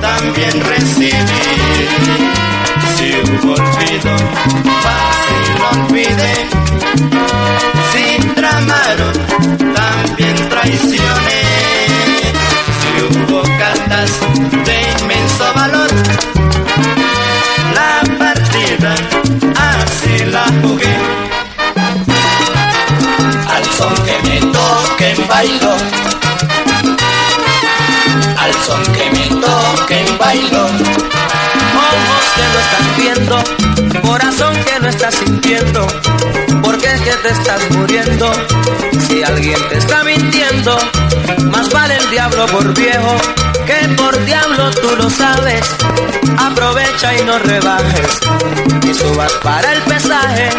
también 0.00 0.64
recibí. 0.64 1.12
Si 2.96 3.12
hubo 3.24 3.52
olvido, 3.54 4.16
fácil 4.84 5.44
olvidé. 5.72 6.34
Si 7.92 8.26
tramaron, 8.34 9.14
también 9.74 10.48
traicioné. 10.48 11.42
Si 12.80 12.90
hubo 13.02 13.42
cartas 13.42 14.10
de 14.66 14.76
inmenso 15.00 15.44
valor, 15.54 15.90
la 17.74 18.18
partida 18.18 18.94
así 19.56 20.24
la 20.26 20.44
jugué. 20.62 21.31
Son 23.82 23.94
que 24.04 24.16
me 24.28 24.38
toquen 24.52 25.26
bailo, 25.26 25.72
al 28.38 28.54
son 28.64 28.82
que 28.92 29.10
me 29.10 29.26
toquen 29.40 30.18
bailo. 30.18 30.64
Ojos 31.88 32.26
que 32.36 32.44
no 32.52 32.58
están 32.64 32.86
viendo, 32.96 34.02
corazón 34.02 34.54
que 34.64 34.78
no 34.78 34.88
estás 34.88 35.16
sintiendo, 35.16 35.84
porque 36.62 36.94
es 36.94 37.00
que 37.00 37.10
te 37.10 37.28
estás 37.30 37.70
muriendo. 37.72 38.32
Si 39.08 39.24
alguien 39.24 39.58
te 39.68 39.78
está 39.78 40.04
mintiendo, 40.04 40.78
más 41.50 41.68
vale 41.70 41.96
el 41.96 42.10
diablo 42.10 42.46
por 42.46 42.72
viejo 42.74 43.16
que 43.66 43.88
por 43.96 44.24
diablo 44.24 44.70
tú 44.80 44.96
lo 44.96 45.10
sabes. 45.10 45.66
Aprovecha 46.52 47.16
y 47.18 47.22
no 47.24 47.38
rebajes, 47.38 48.20
y 48.82 48.92
subas 48.92 49.32
para 49.42 49.72
el 49.72 49.80
pesaje. 49.84 50.50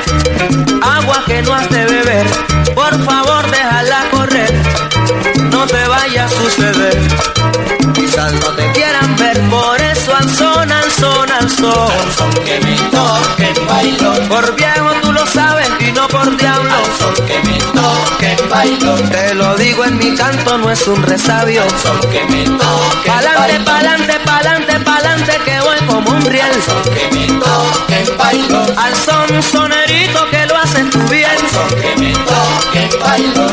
Agua 0.81 1.23
que 1.27 1.43
no 1.43 1.53
has 1.53 1.69
de 1.69 1.85
beber, 1.85 2.25
por 2.73 3.05
favor 3.05 3.51
déjala 3.51 4.09
correr, 4.09 4.51
no 5.51 5.67
te 5.67 5.87
vaya 5.87 6.25
a 6.25 6.29
suceder. 6.29 6.97
Quizás 7.93 8.33
no 8.33 8.47
te 8.55 8.71
quieran 8.71 9.15
ver, 9.17 9.39
por 9.51 9.79
eso 9.79 10.15
al 10.15 10.27
son, 11.03 11.31
al 11.31 11.49
son, 11.49 11.91
al 11.91 12.13
son. 12.17 12.31
que 12.45 12.59
me 12.61 12.75
toquen 12.95 13.67
bailo, 13.67 14.13
Por 14.29 14.55
viejo 14.55 14.89
tú 15.01 15.11
lo 15.11 15.25
sabes 15.27 15.69
y 15.79 15.91
no 15.91 16.07
por 16.07 16.37
diablo. 16.37 16.71
son 16.99 17.13
que 17.27 17.37
me 17.47 17.57
toquen 17.79 18.49
bailo, 18.49 18.93
Te 19.09 19.33
lo 19.33 19.55
digo 19.57 19.83
en 19.83 19.97
mi 19.97 20.15
canto, 20.15 20.57
no 20.57 20.71
es 20.71 20.87
un 20.87 21.01
resabio. 21.03 21.63
son 21.83 21.99
que 22.11 22.23
me 22.31 22.43
toquen 22.45 23.11
Pa'lante, 23.13 23.39
bailo, 23.39 23.65
pa'lante, 23.65 24.19
pa'lante, 24.29 24.79
pa'lante, 24.79 25.33
que 25.45 25.59
voy 25.59 25.77
como 25.87 26.09
un 26.11 26.21
riel. 26.25 26.51
que 26.95 27.05
me 27.15 27.27
toquen 27.39 28.17
bailo, 28.17 28.65
Al 28.77 28.95
son, 28.95 29.43
sonerito 29.43 30.29
que 30.31 30.45
lo 30.45 30.55
haces 30.57 30.89
tú 30.89 30.99
bien. 31.09 31.37
son 31.53 31.69
que 31.81 31.95
me 31.97 32.13
toquen 32.13 32.89
bailo. 33.01 33.47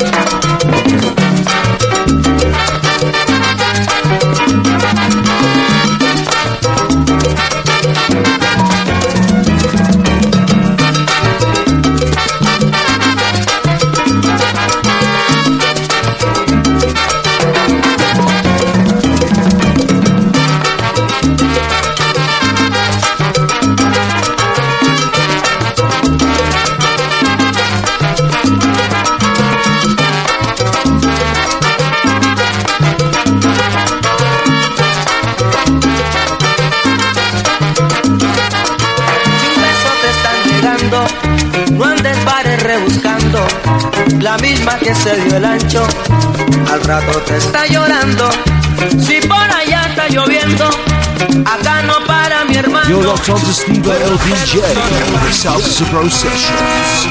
Que 44.80 44.94
se 44.94 45.14
dio 45.16 45.36
el 45.36 45.44
ancho, 45.44 45.86
al 46.72 46.82
rato 46.84 47.18
te 47.20 47.36
está 47.36 47.66
llorando. 47.66 48.30
Si 48.98 49.20
por 49.20 49.38
allá 49.38 49.82
está 49.88 50.08
lloviendo, 50.08 50.64
acá 51.44 51.82
no 51.82 52.04
para 52.06 52.44
mi 52.44 52.56
hermano. 52.56 52.88
You're 52.88 53.04
locked 53.04 53.28
on 53.28 53.40
to 53.40 53.52
Steve 53.52 53.82
LDJ 53.82 54.58
on 54.58 55.20
the 55.24 55.32
Salsa 55.32 55.84
Sabro 55.84 56.08
Sessions. 56.10 57.08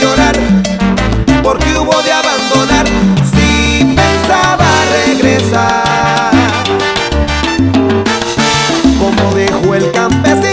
Llorar, 0.00 0.34
porque 1.42 1.76
hubo 1.78 2.02
de 2.02 2.12
abandonar, 2.12 2.86
si 3.34 3.84
pensaba 3.84 4.68
regresar. 5.06 6.32
Como 8.98 9.34
dejó 9.34 9.74
el 9.74 9.90
campesino 9.92 10.45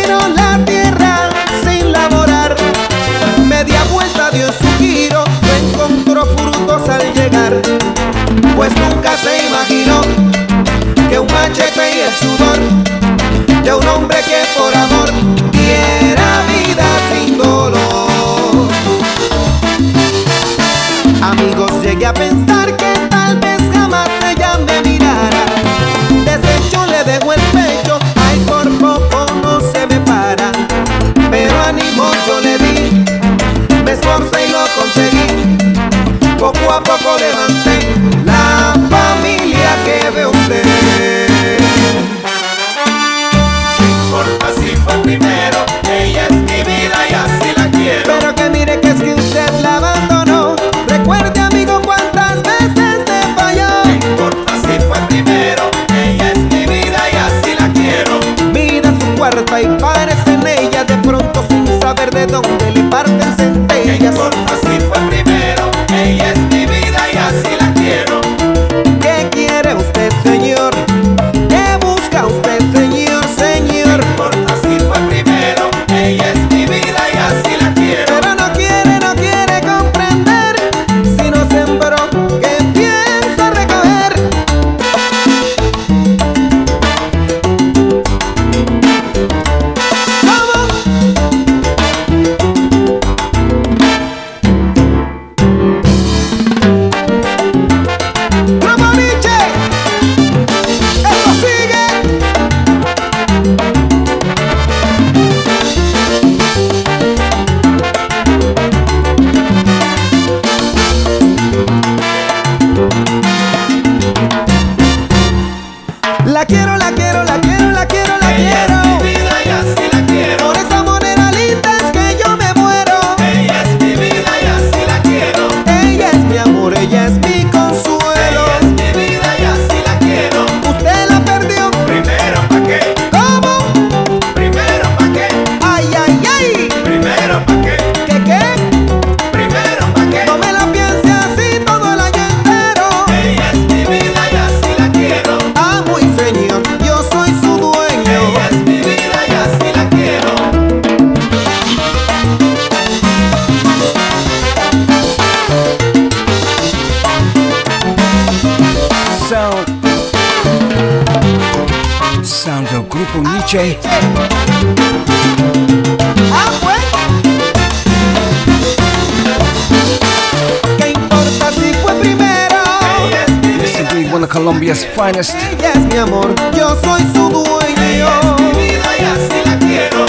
Colombia's. 175.23 175.35
Ella 175.51 175.71
es 175.73 175.85
mi 175.85 175.97
amor, 175.97 176.35
yo 176.55 176.75
soy 176.81 177.01
su 177.13 177.29
dueño. 177.29 178.35
Mi 178.39 178.51
vida 178.59 178.89
y 178.99 179.03
así 179.03 179.39
la 179.45 179.59
quiero. 179.59 180.05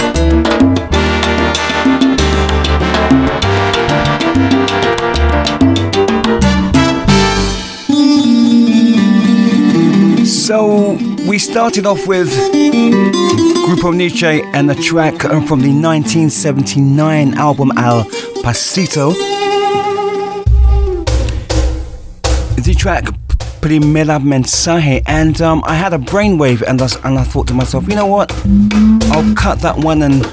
So 10.25 10.97
we 11.27 11.39
started 11.39 11.85
off 11.85 12.07
with 12.07 12.29
Grupo 13.65 13.91
Nietzsche 13.93 14.41
and 14.53 14.69
the 14.69 14.75
track 14.75 15.21
from 15.47 15.61
the 15.61 15.73
1979 15.73 17.33
album 17.35 17.71
Al 17.77 18.05
Pasito. 18.43 19.13
The 22.57 22.73
track 22.73 23.05
Primera 23.65 24.19
Mensaje, 24.19 25.01
and 25.07 25.41
um, 25.41 25.63
I 25.65 25.73
had 25.73 25.91
a 25.91 25.97
brainwave, 25.97 26.61
and 26.61 26.79
I, 26.79 26.87
and 27.03 27.17
I 27.17 27.23
thought 27.23 27.47
to 27.47 27.55
myself, 27.55 27.87
you 27.87 27.95
know 27.95 28.05
what? 28.05 28.31
I'll 29.11 29.33
cut 29.33 29.57
that 29.61 29.77
one 29.79 30.03
and 30.03 30.23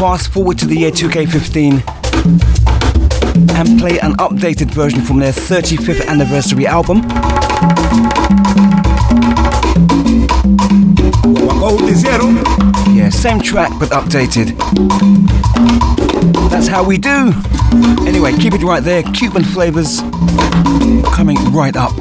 fast 0.00 0.32
forward 0.32 0.58
to 0.58 0.66
the 0.66 0.74
year 0.74 0.90
2K15 0.90 1.86
and 3.54 3.78
play 3.78 4.00
an 4.00 4.14
updated 4.16 4.72
version 4.72 5.02
from 5.02 5.20
their 5.20 5.30
35th 5.30 6.04
anniversary 6.08 6.66
album. 6.66 7.02
Yeah, 12.92 13.08
same 13.10 13.40
track 13.40 13.70
but 13.78 13.90
updated. 13.90 14.58
That's 16.50 16.66
how 16.66 16.82
we 16.82 16.98
do. 16.98 17.32
Anyway, 18.04 18.32
keep 18.32 18.52
it 18.52 18.64
right 18.64 18.82
there. 18.82 19.04
Cuban 19.04 19.44
flavors 19.44 20.00
coming 21.14 21.36
right 21.52 21.76
up. 21.76 21.92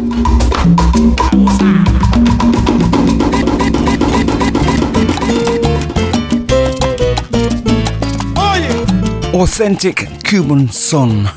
Authentic 9.37 10.09
Cuban 10.27 10.71
son. 10.71 11.29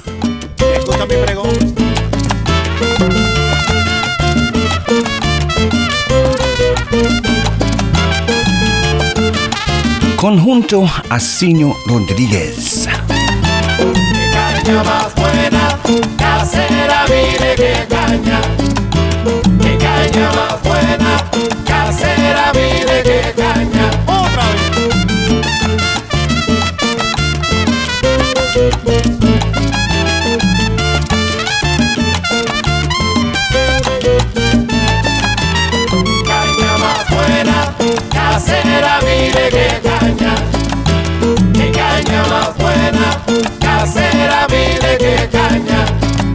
escucha 0.74 1.04
mi 1.04 1.14
pregón. 1.16 1.74
Conjunto 10.16 10.90
Asinio 11.10 11.76
Rodríguez. 11.86 12.88
Qué 13.76 14.30
caña 14.32 14.82
más 14.84 15.14
buena, 15.14 15.78
casera, 16.16 17.04
mire 17.08 17.54
qué 17.56 17.86
caña. 17.88 18.77
Caña 19.80 20.30
más 20.32 20.62
buena, 20.62 21.24
casera, 21.66 22.52
mire 22.54 23.02
qué 23.02 23.34
caña. 23.36 23.90
Otra 24.06 24.44
vez. 24.52 24.78
Caña 36.26 36.72
más 36.78 37.08
buena, 37.10 37.74
casera, 38.12 39.00
mire 39.02 39.48
qué 39.50 39.80
caña. 39.82 40.34
Qué 41.52 41.70
caña 41.72 42.22
más 42.30 42.56
buena, 42.58 43.06
casera, 43.60 44.46
mire 44.50 44.98
qué 44.98 45.28
caña. 45.30 45.80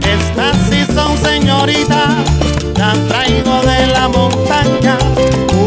Estas 0.02 0.56
sí 0.68 0.84
son 0.94 1.16
señoritas, 1.18 2.14
traigo 3.08 3.60
de 3.62 3.86
la 3.88 4.08
montaña, 4.08 4.98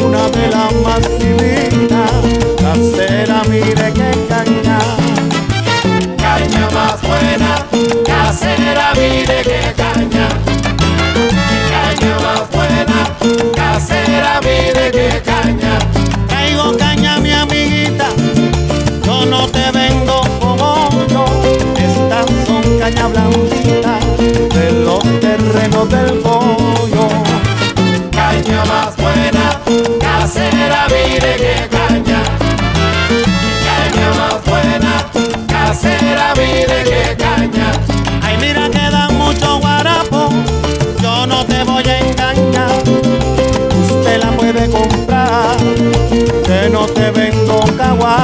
una 0.03 0.29
de 0.29 0.47
las 0.49 0.73
más 0.83 1.01
divinas, 1.19 2.11
casera, 2.57 3.43
mire 3.49 3.93
qué 3.93 4.11
caña. 4.27 4.79
Caña 6.17 6.69
más 6.73 7.01
buena, 7.01 7.65
casera, 8.05 8.93
mire 8.95 9.41
qué 9.43 9.73
caña. 9.75 10.27
Caña 11.71 12.13
más 12.25 12.43
buena, 12.51 12.99
casera, 13.55 14.39
mire 14.41 14.91
qué 14.91 15.21
caña. 15.23 15.79
Traigo 16.27 16.75
caña, 16.77 17.17
mi 17.19 17.31
amiguita, 17.31 18.07
yo 19.05 19.25
no 19.25 19.47
te 19.47 19.71
vendo 19.71 20.21
como 20.39 20.89
yo, 21.09 21.25
estas 21.75 22.25
son 22.45 22.79
caña 22.79 23.07
blanditas 23.07 24.03
de 24.53 24.71
los 24.83 25.03
terrenos 25.19 25.89
del 25.89 26.26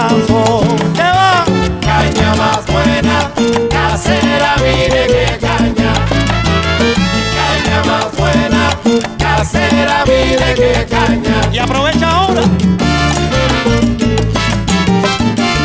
¿Qué 0.07 1.01
va? 1.01 1.45
Caña 1.79 2.35
más 2.35 2.65
buena, 2.67 3.31
casera, 3.69 4.55
mire 4.57 5.07
qué 5.07 5.37
caña. 5.39 5.93
Caña 7.37 7.83
más 7.85 8.11
buena, 8.17 8.69
casera, 9.17 10.03
mire 10.05 10.55
qué 10.55 10.85
caña. 10.89 11.53
Y 11.53 11.57
aprovecha 11.57 12.09
ahora. 12.09 12.41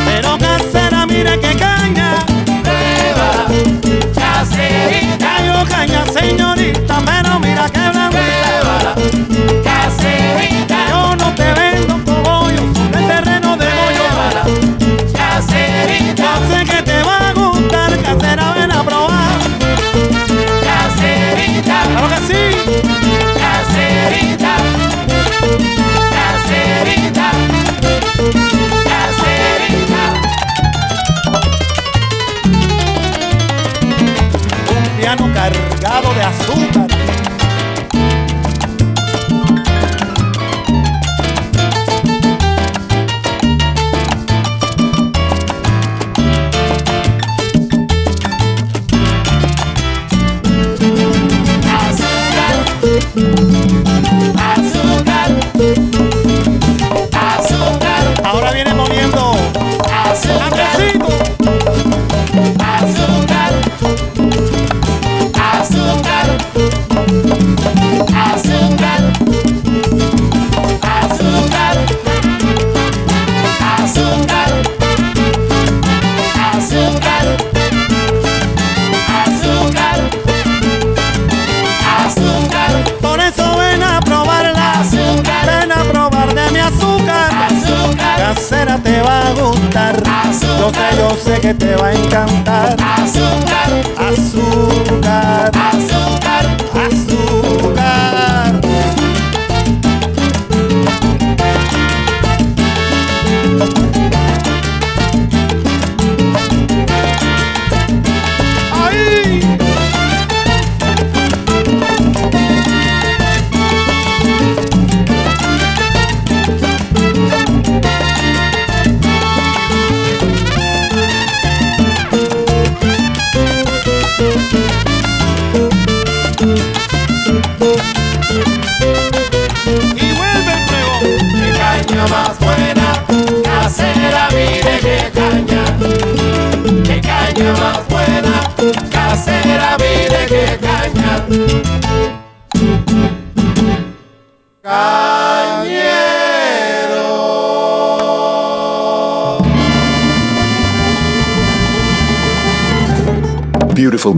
Pero 0.07 0.39
casera, 0.39 1.05
mire 1.07 1.41
qué 1.41 1.57
caña. 1.57 1.68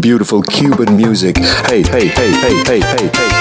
beautiful 0.00 0.42
Cuban 0.42 0.96
music. 0.96 1.36
Hey, 1.36 1.82
hey, 1.82 2.06
hey, 2.06 2.30
hey, 2.30 2.64
hey, 2.64 2.80
hey, 2.80 3.10
hey. 3.12 3.39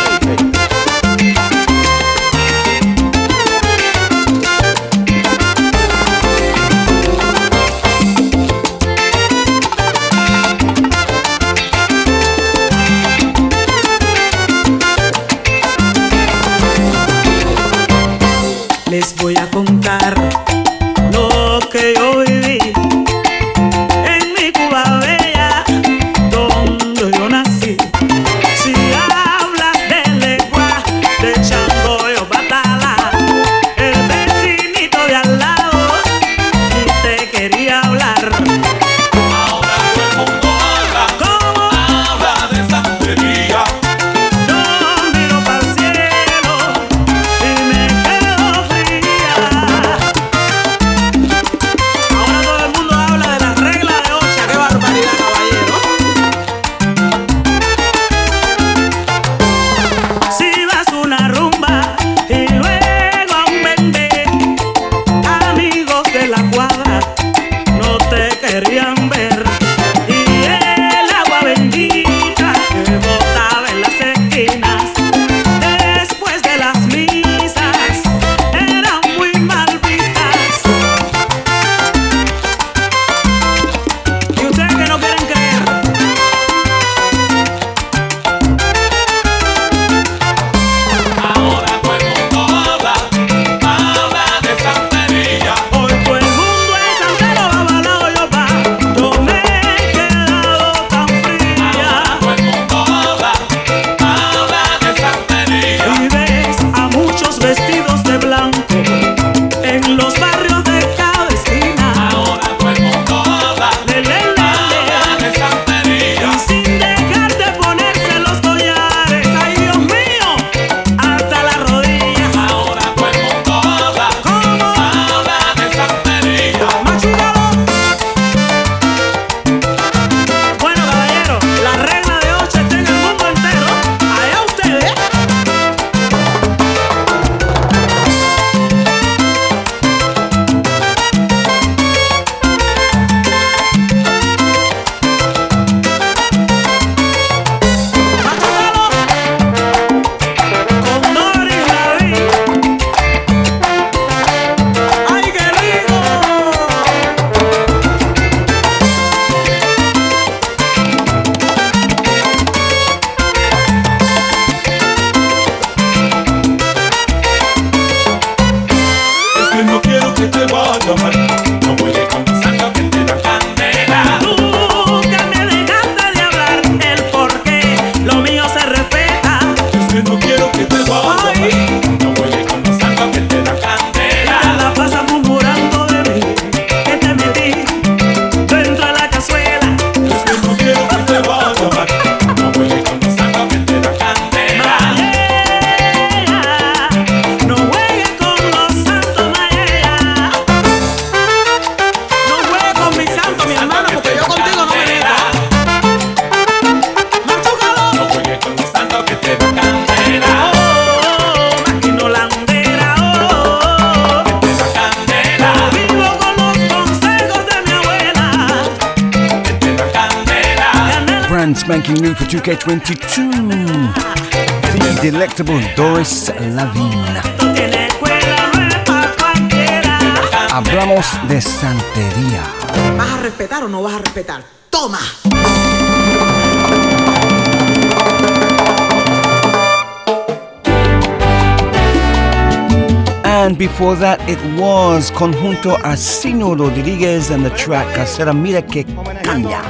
Before 243.80 243.96
that, 243.96 244.20
it 244.28 244.38
was 244.60 245.10
Conjunto 245.10 245.82
Arsenio 245.86 246.54
Rodriguez 246.54 247.30
and 247.30 247.46
the 247.46 247.50
track 247.52 247.88
Casera 247.96 248.34
Mira 248.36 248.62
Que 248.62 248.84
Caña. 249.24 249.64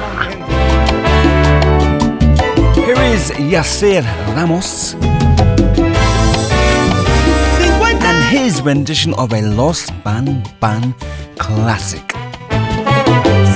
Here 2.74 3.00
is 3.14 3.30
Yacer 3.38 4.02
Ramos 4.34 4.94
and 8.02 8.18
his 8.34 8.60
rendition 8.62 9.14
of 9.14 9.32
a 9.32 9.42
Lost 9.42 9.92
Ban 10.02 10.42
Ban 10.58 10.92
classic. 11.38 12.12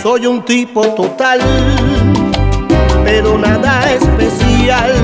Soy 0.05 0.25
un 0.27 0.45
tipo 0.45 0.85
total, 0.95 1.41
pero 3.03 3.37
nada 3.39 3.93
especial. 3.93 4.95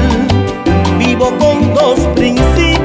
Vivo 0.96 1.36
con 1.40 1.74
dos 1.74 1.98
principios, 2.14 2.79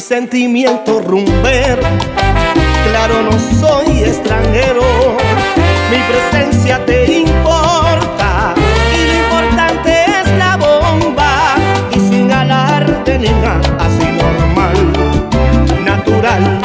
Mi 0.00 0.06
sentimiento 0.06 1.02
rumber, 1.02 1.78
claro 2.88 3.22
no 3.22 3.32
soy 3.38 4.02
extranjero, 4.02 4.80
mi 5.90 5.98
presencia 6.08 6.82
te 6.86 7.18
importa. 7.18 8.54
Y 8.96 9.08
lo 9.08 9.14
importante 9.24 9.92
es 10.06 10.38
la 10.38 10.56
bomba. 10.56 11.54
Y 11.94 12.00
sin 12.00 12.32
alarde 12.32 13.18
ni 13.18 13.28
nada, 13.28 13.60
así 13.78 14.06
normal, 14.16 14.74
natural. 15.84 16.60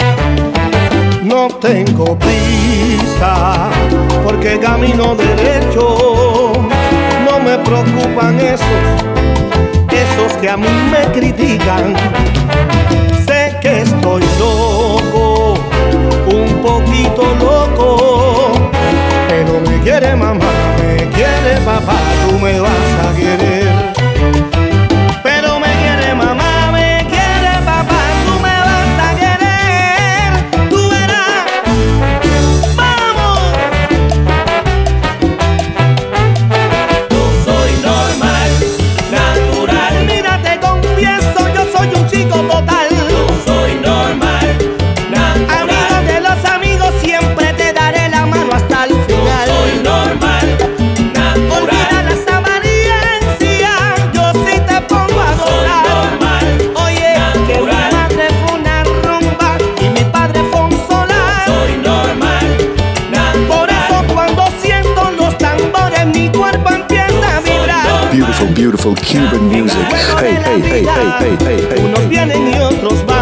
No 1.21 1.49
tengo 1.59 2.17
prisa 2.17 3.69
porque 4.23 4.57
camino 4.61 5.13
derecho, 5.13 6.53
no 7.25 7.39
me 7.41 7.57
preocupan 7.57 8.39
esos, 8.39 8.85
esos 9.91 10.37
que 10.37 10.49
a 10.49 10.55
mí 10.55 10.69
me 10.89 11.11
critican. 11.11 11.95
Poquito 16.65 17.23
loco, 17.35 18.51
pero 19.29 19.61
me 19.61 19.79
quiere 19.81 20.15
mamá, 20.15 20.51
me 20.79 21.07
quiere 21.09 21.61
papá, 21.63 21.97
tú 22.27 22.39
me 22.39 22.59
vas 22.59 22.94
Cuban 68.93 69.47
music. 69.49 69.77
Hey, 70.19 70.37
hey, 70.45 70.61
hey, 70.61 70.85
hey, 70.85 71.37
hey, 71.39 71.67
hey, 71.69 72.07
vienen 72.07 72.53
otros. 72.59 73.14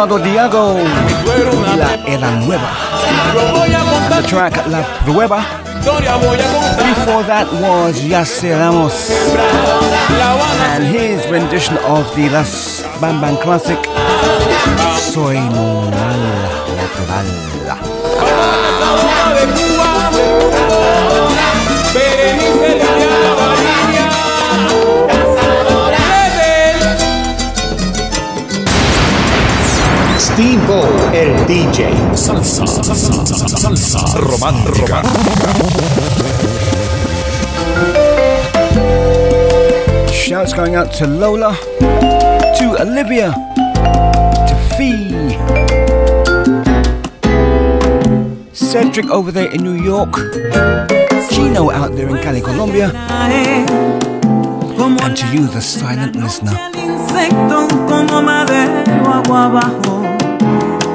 Amado 0.00 0.18
Diago 0.18 0.78
y 2.06 2.16
la 2.16 2.30
Nueva. 2.30 2.70
The 4.08 4.22
track 4.26 4.66
La 4.68 4.82
Prueba. 5.04 5.44
Before 5.84 7.22
that 7.24 7.46
was 7.60 8.00
Yasser 8.00 8.58
Ramos 8.58 9.10
and 10.72 10.84
his 10.84 11.26
rendition 11.28 11.76
of 11.84 12.06
the 12.16 12.30
Las 12.30 12.82
Bam 12.98 13.20
Bam 13.20 13.36
classic 13.42 13.78
Soy 14.96 15.34
Normal 15.34 15.90
Natural. 16.76 17.40
Steve 30.32 30.60
O, 30.70 30.82
el 31.12 31.46
DJ. 31.46 31.90
Salsa, 32.14 32.66
salsa, 32.66 33.36
salsa, 33.56 33.98
romántica. 34.18 35.02
Shouts 40.12 40.52
going 40.54 40.76
out 40.76 40.92
to 40.94 41.06
Lola, 41.06 41.56
to 42.58 42.76
Olivia, 42.80 43.32
to 44.48 44.54
Fee. 44.76 45.10
Cedric 48.52 49.10
over 49.10 49.32
there 49.32 49.50
in 49.52 49.62
New 49.62 49.82
York, 49.82 50.14
Gino 51.30 51.70
out 51.70 51.96
there 51.96 52.08
in 52.08 52.22
Cali, 52.22 52.40
Colombia, 52.40 52.92
and 55.10 55.16
to 55.16 55.26
you, 55.34 55.46
the 55.48 55.60
silent 55.60 56.14
listener. 56.14 56.56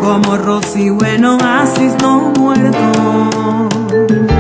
como 0.05 0.37
rocío 0.37 1.03
en 1.03 1.25
oasis 1.25 1.95
no 1.99 2.31
muerto. 2.37 4.34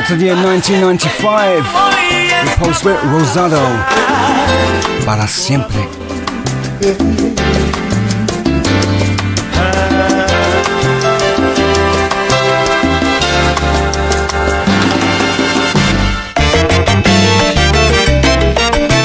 Back 0.00 0.08
to 0.08 0.16
the 0.16 0.24
year 0.24 0.34
1995 0.34 1.62
with 2.42 2.58
post-wit 2.58 2.98
Rosado. 3.12 3.62
Para 5.04 5.28
siempre. 5.28 5.86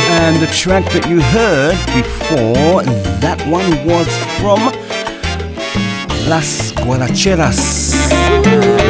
And 0.10 0.42
the 0.42 0.48
track 0.52 0.86
that 0.94 1.08
you 1.08 1.22
heard 1.22 1.78
before, 1.94 2.82
that 3.22 3.40
one 3.48 3.70
was 3.86 4.08
from 4.40 4.60
Las 6.28 6.72
Guaracheras. 6.82 7.99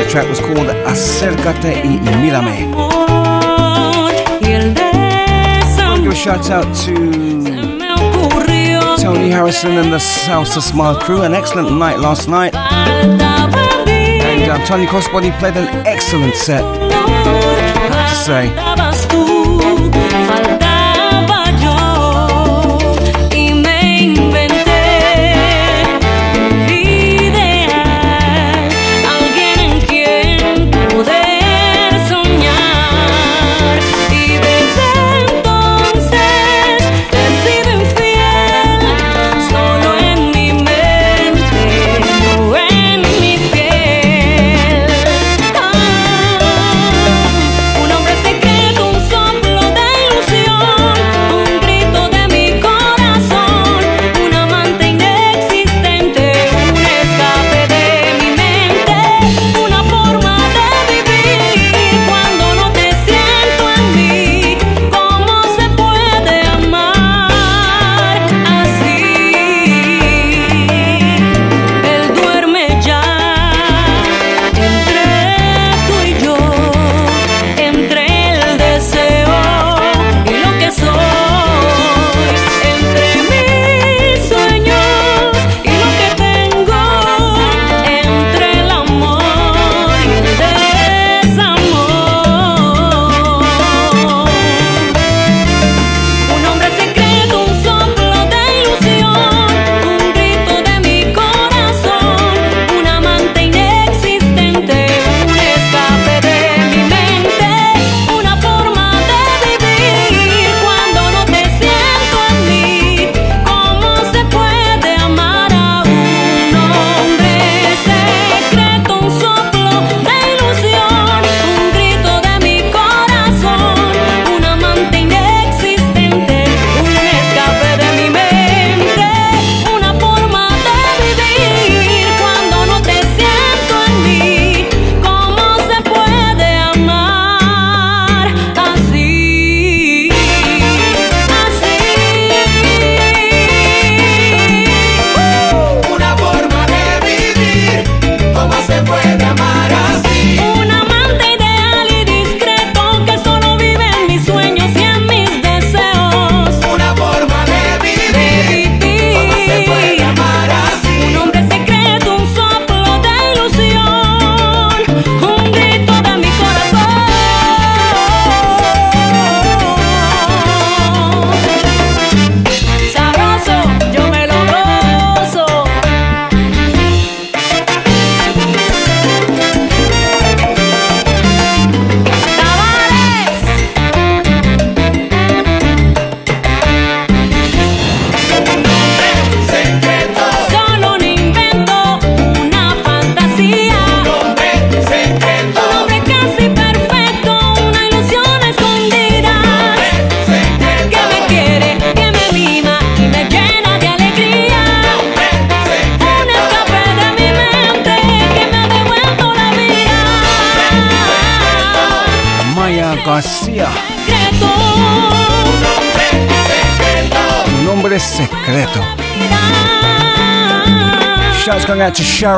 Track 0.09 0.27
was 0.27 0.39
called 0.39 0.67
Acércate 0.87 1.83
y 1.83 1.99
Mírame. 2.17 2.65
Give 6.01 6.11
a 6.11 6.15
shout 6.15 6.49
out 6.49 6.65
to 6.85 6.95
Tony 8.99 9.29
Harrison 9.29 9.77
and 9.77 9.93
the 9.93 9.99
Salsa 9.99 10.61
Smile 10.61 10.95
crew. 10.99 11.21
An 11.21 11.35
excellent 11.35 11.77
night 11.77 11.99
last 11.99 12.27
night. 12.27 12.55
And 12.55 13.21
uh, 14.51 14.65
Tony 14.65 14.87
Crossbody 14.87 15.31
played 15.37 15.57
an 15.57 15.67
excellent 15.85 16.33
set. 16.35 16.63
I 16.63 17.89
have 17.93 18.09
to 18.09 18.15
say. 20.55 20.68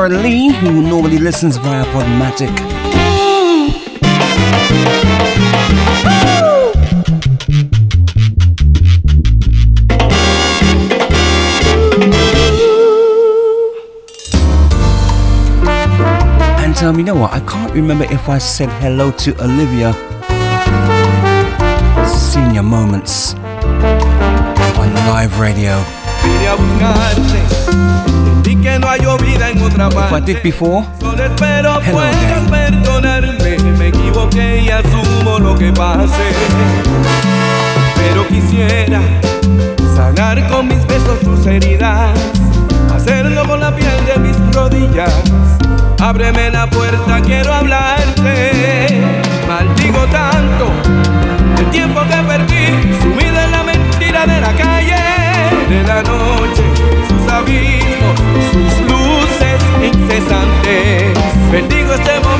Sharon 0.02 0.20
Lee, 0.20 0.48
who 0.52 0.82
normally 0.82 1.18
listens 1.18 1.58
via 1.58 1.84
Podmatic. 1.92 2.50
And 16.58 16.76
um, 16.82 16.98
you 16.98 17.04
know 17.04 17.14
what? 17.14 17.32
I 17.32 17.38
can't 17.46 17.72
remember 17.72 18.04
if 18.06 18.28
I 18.28 18.38
said 18.38 18.70
hello 18.82 19.12
to 19.12 19.40
Olivia. 19.40 19.92
Senior 22.08 22.64
Moments 22.64 23.34
on 23.34 24.92
live 25.06 25.38
radio. 25.38 25.80
Y 28.44 28.56
que 28.56 28.78
no 28.78 28.88
hay 28.88 29.00
vida 29.22 29.50
en 29.50 29.62
otra 29.62 29.88
parte. 29.88 30.42
Solo 31.00 31.24
espero 31.24 31.80
puedas 31.90 32.50
perdonarme. 32.50 33.56
Me 33.78 33.88
equivoqué 33.88 34.62
y 34.62 34.68
asumo 34.68 35.38
lo 35.38 35.56
que 35.56 35.72
pase. 35.72 36.32
Pero 37.96 38.26
quisiera 38.28 39.00
sanar 39.94 40.46
con 40.48 40.68
mis 40.68 40.86
besos 40.86 41.20
tus 41.20 41.46
heridas. 41.46 42.18
Hacerlo 42.94 43.46
con 43.46 43.60
la 43.60 43.74
piel 43.74 44.04
de 44.06 44.18
mis 44.18 44.36
rodillas. 44.54 45.12
Ábreme 46.00 46.50
la 46.50 46.68
puerta, 46.68 47.20
quiero 47.22 47.52
hablarte. 47.52 49.00
Maldigo 49.48 50.06
tanto 50.06 50.70
el 51.58 51.70
tiempo 51.70 52.00
que 52.02 52.16
perdí, 52.26 52.66
sumido 53.00 53.40
en 53.40 53.50
la 53.50 53.62
mentira 53.62 54.26
de 54.26 54.40
la 54.40 54.52
calle, 54.52 54.96
de 55.68 55.82
la 55.84 56.02
noche 56.02 56.61
Bendigo 61.52 61.92
este. 61.92 62.31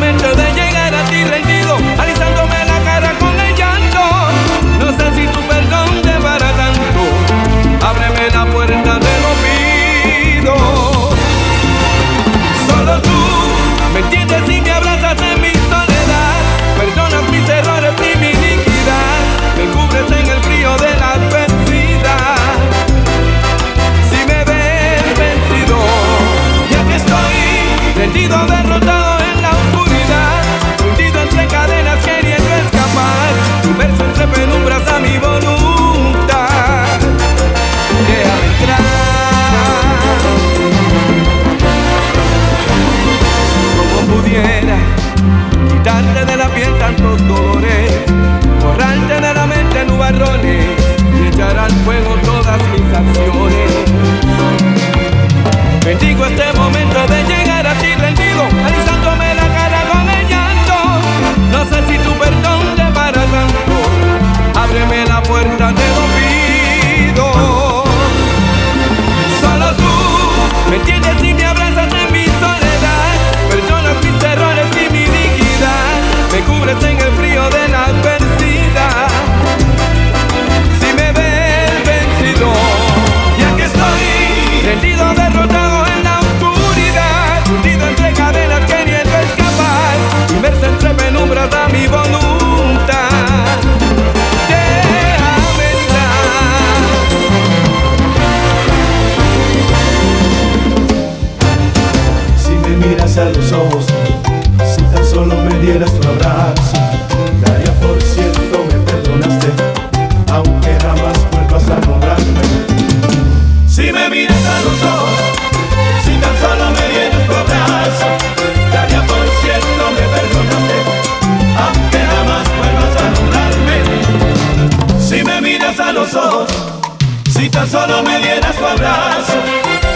tan 127.52 127.68
solo 127.68 128.02
me 128.02 128.18
dieras 128.18 128.56
tu 128.56 128.64
abrazo, 128.64 129.34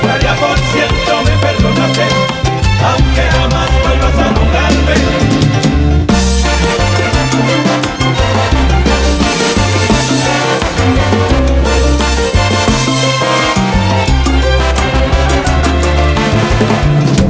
daría 0.02 0.34
por 0.34 0.58
ciento 0.58 1.22
me 1.24 1.30
perdonaste, 1.38 2.06
aunque 2.84 3.22
jamás 3.22 3.70
vuelvas 3.82 4.18
a 4.18 4.30
nombrarme. 4.30 4.94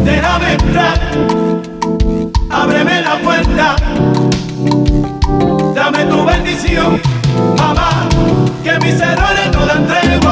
Déjame 0.04 0.52
entrar, 0.52 1.00
ábreme 2.50 3.00
la 3.02 3.16
puerta, 3.18 3.76
dame 5.74 6.04
tu 6.04 6.24
bendición, 6.24 7.00
mamá 7.56 8.15
que 8.66 8.78
mis 8.80 9.00
errores 9.00 9.52
no 9.52 9.64
dan 9.64 9.86
tregua. 9.86 10.25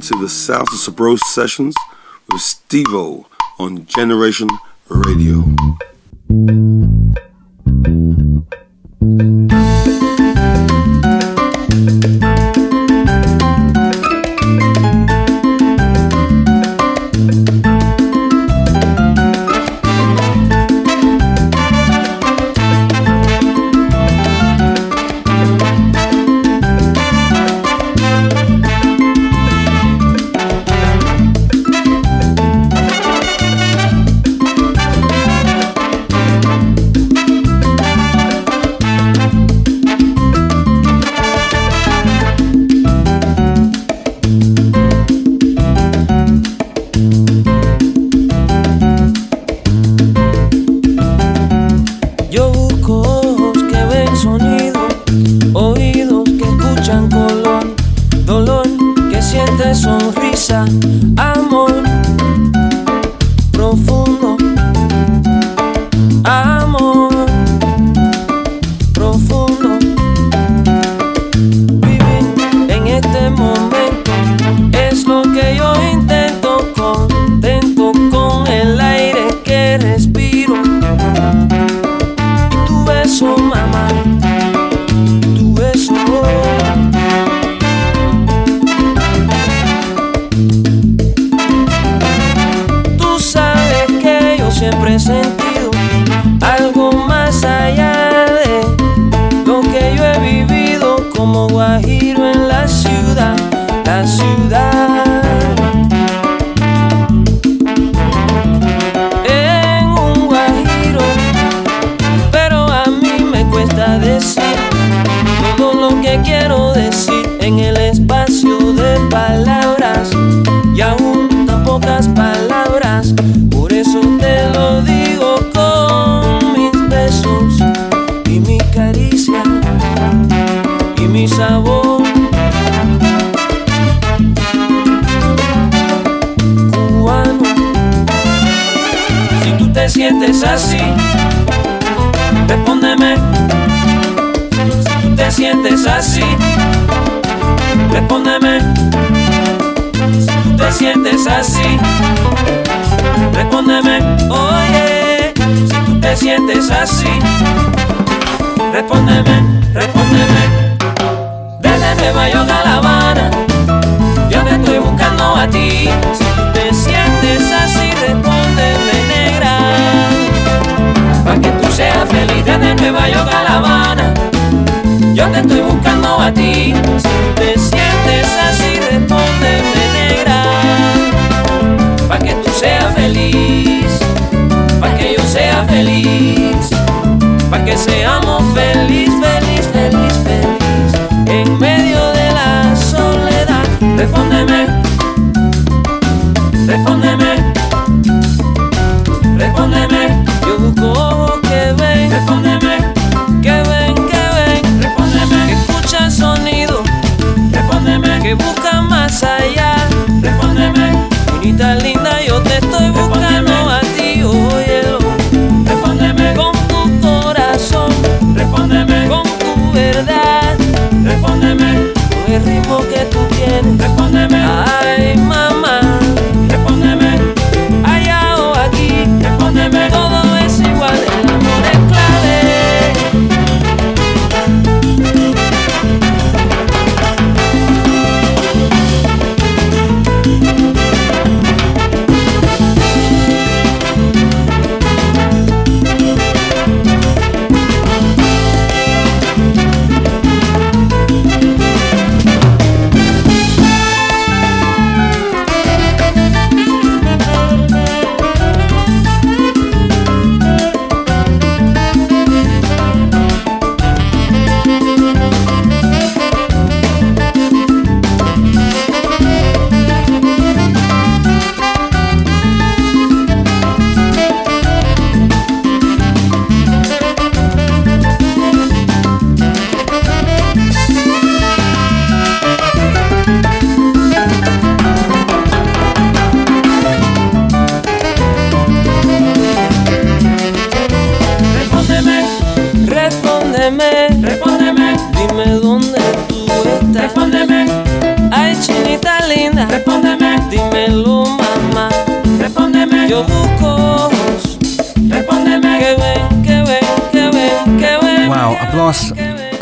to 0.00 0.18
the 0.18 0.28
South 0.28 0.68
of 0.68 0.78
Sabros 0.78 1.20
sessions 1.20 1.74
with 2.30 2.40
Stevo 2.40 3.26
on 3.58 3.86
Generation 3.86 4.48
Radio. 4.88 5.53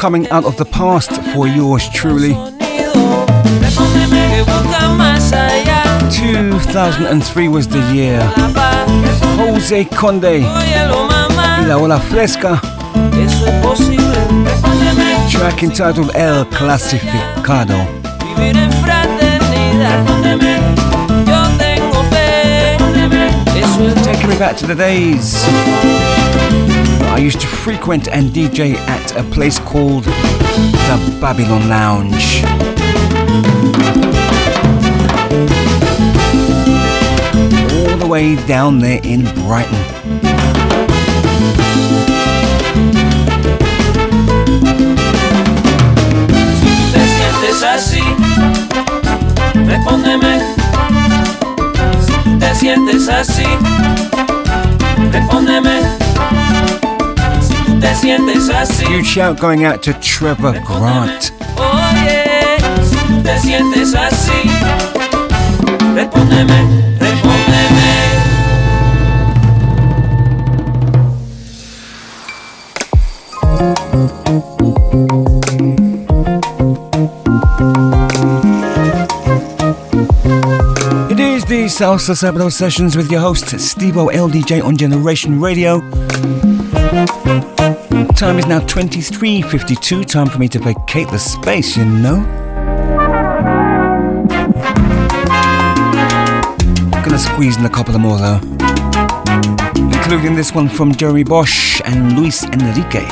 coming 0.03 0.29
out 0.31 0.45
of 0.45 0.57
the 0.57 0.65
past 0.65 1.13
for 1.33 1.47
yours 1.47 1.89
truly. 1.91 2.35
2003 6.11 7.47
was 7.47 7.69
the 7.69 7.79
year. 7.95 8.21
Jose 9.39 9.85
Conde, 9.85 10.43
La 11.69 11.77
Ola 11.77 12.01
Fresca, 12.01 12.61
track 15.31 15.63
entitled 15.63 16.11
El 16.17 16.47
Clasificado. 16.47 17.87
Taking 24.03 24.31
me 24.31 24.37
back 24.37 24.57
to 24.57 24.67
the 24.67 24.75
days. 24.75 26.72
I 27.13 27.19
used 27.19 27.41
to 27.43 27.47
frequent 27.47 28.09
and 28.09 28.31
DJ 28.31 28.75
at 28.89 29.17
a 29.17 29.23
place 29.23 29.59
called 29.59 30.05
the 30.05 31.19
Babylon 31.21 31.69
Lounge. 31.69 32.43
All 37.91 37.99
the 37.99 38.07
way 38.09 38.37
down 38.47 38.79
there 38.79 39.01
in 39.05 39.25
Brighton. 39.45 39.83
respóndeme. 49.67 50.41
Si 52.07 52.39
te 52.39 52.55
sientes 52.55 53.09
así, 53.09 53.47
respóndeme. 55.11 55.81
Huge 57.83 59.07
shout 59.07 59.41
going 59.41 59.65
out 59.65 59.83
to 59.83 59.93
Trevor 59.95 60.53
Grant. 60.65 61.33
oye, 61.59 62.57
si 62.85 62.97
tú 63.09 63.23
te 63.23 63.39
sientes 63.39 63.95
así, 63.95 64.51
respóndeme, 65.95 66.97
respóndeme. 67.01 68.23
It 81.11 81.21
is 81.21 81.45
the 81.45 81.65
Salsa 81.65 82.15
Sabado 82.15 82.51
Sessions 82.51 82.97
with 82.97 83.11
your 83.11 83.21
host, 83.21 83.47
Stevo 83.47 84.11
LDJ 84.13 84.63
on 84.65 84.77
Generation 84.77 85.41
Radio. 85.41 85.81
Time 88.23 88.39
is 88.39 88.47
now 88.47 88.61
23.52, 88.61 90.07
time 90.07 90.29
for 90.29 90.39
me 90.39 90.47
to 90.47 90.61
vacate 90.61 91.09
the 91.09 91.19
space, 91.19 91.77
you 91.77 91.85
know. 91.85 92.19
I'm 96.93 97.03
Gonna 97.03 97.19
squeeze 97.19 97.57
in 97.57 97.65
a 97.65 97.69
couple 97.69 97.99
more 97.99 98.19
though. 98.19 98.39
Including 99.75 100.37
this 100.37 100.55
one 100.55 100.69
from 100.69 100.95
Jerry 100.95 101.25
Bosch 101.25 101.81
and 101.85 102.17
Luis 102.17 102.45
Enrique. 102.45 103.09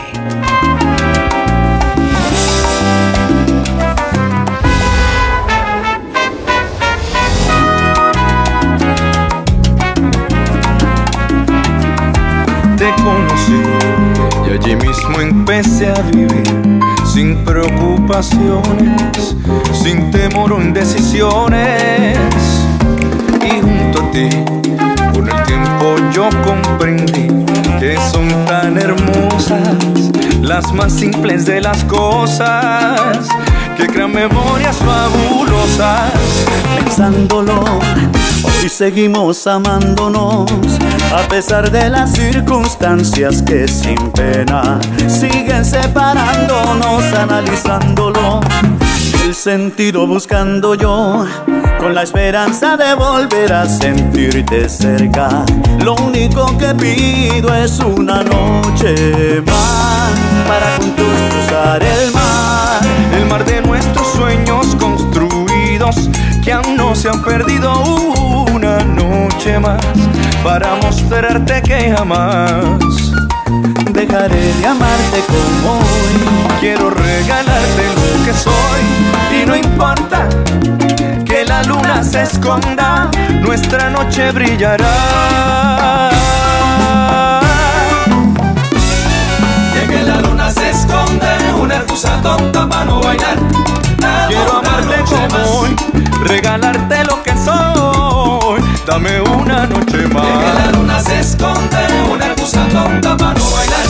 te 12.76 12.94
conocí 13.02 13.69
allí 14.70 14.86
mismo 14.86 15.20
empecé 15.20 15.88
a 15.90 16.00
vivir 16.02 16.80
sin 17.04 17.44
preocupaciones, 17.44 19.36
sin 19.72 20.10
temor 20.10 20.52
o 20.52 20.60
indecisiones. 20.60 22.18
Y 23.42 23.60
junto 23.60 24.00
a 24.00 24.10
ti, 24.10 24.28
con 25.12 25.28
el 25.28 25.42
tiempo 25.44 25.96
yo 26.12 26.28
comprendí 26.44 27.28
que 27.80 27.96
son 28.12 28.28
tan 28.46 28.76
hermosas 28.78 29.76
las 30.42 30.72
más 30.72 30.92
simples 30.92 31.46
de 31.46 31.60
las 31.60 31.84
cosas 31.84 33.28
que 33.76 33.86
crean 33.86 34.12
memorias 34.12 34.76
fabulosas 34.76 36.12
pensándolo. 36.76 37.64
Hoy 38.44 38.68
seguimos 38.68 39.46
amándonos 39.46 40.50
a 41.12 41.22
pesar 41.28 41.70
de 41.70 41.88
las 41.88 42.12
circunstancias 42.12 43.42
que 43.42 43.66
sin 43.66 44.10
pena 44.12 44.78
siguen 45.08 45.64
separándonos, 45.64 47.02
analizándolo. 47.14 48.40
El 49.24 49.34
sentido 49.34 50.06
buscando 50.06 50.74
yo, 50.74 51.26
con 51.78 51.94
la 51.94 52.02
esperanza 52.02 52.76
de 52.76 52.94
volver 52.94 53.52
a 53.52 53.68
sentirte 53.68 54.68
cerca. 54.68 55.44
Lo 55.84 55.94
único 55.94 56.56
que 56.58 56.74
pido 56.74 57.54
es 57.54 57.78
una 57.80 58.22
noche 58.22 59.42
más 59.46 60.12
para 60.48 60.76
juntos 60.76 61.06
cruzar 61.30 61.82
el 61.82 62.12
mar. 62.12 62.80
El 63.16 63.26
mar 63.26 63.44
de 63.44 63.60
nuestros 63.62 64.06
sueños 64.12 64.76
construidos 64.76 66.08
que 66.42 66.52
aún 66.52 66.76
no 66.76 66.94
se 66.94 67.08
han 67.08 67.22
perdido 67.22 67.72
una 68.52 68.78
noche 68.84 69.58
más 69.58 69.80
para 70.42 70.76
mostrarte 70.76 71.62
que 71.62 71.94
jamás 71.96 73.12
dejaré 73.92 74.54
de 74.54 74.66
amarte 74.66 75.20
como 75.26 75.78
hoy. 75.78 76.58
Quiero 76.60 76.90
regalarte 76.90 77.82
lo 77.96 78.24
que 78.24 78.32
soy 78.32 79.42
y 79.42 79.46
no 79.46 79.56
importa 79.56 80.28
que 81.24 81.44
la 81.44 81.62
luna 81.64 82.02
se 82.02 82.22
esconda, 82.22 83.10
nuestra 83.42 83.90
noche 83.90 84.30
brillará. 84.32 86.10
Y 89.74 89.88
que 89.88 90.02
la 90.02 90.20
luna 90.20 90.50
se 90.50 90.70
esconde, 90.70 91.26
una 91.60 91.76
excusa 91.76 92.20
tonta 92.22 92.68
para 92.68 92.84
no 92.84 93.00
bailar. 93.00 93.38
Quiero 94.28 94.58
amarte 94.58 94.96
como 95.08 95.60
hoy, 95.60 95.76
regalarte 96.24 97.04
lo 97.04 97.22
que 97.22 97.32
soy. 97.44 98.62
Dame 98.86 99.20
una 99.20 99.66
noche 99.66 99.99
Y 100.10 100.38
que 100.38 100.52
la 100.54 100.72
luna 100.72 101.00
se 101.00 101.20
esconde, 101.20 101.78
una 102.10 102.26
excusa 102.26 102.66
tonta 102.68 103.16
para 103.16 103.34
no 103.38 103.50
bailar. 103.50 103.86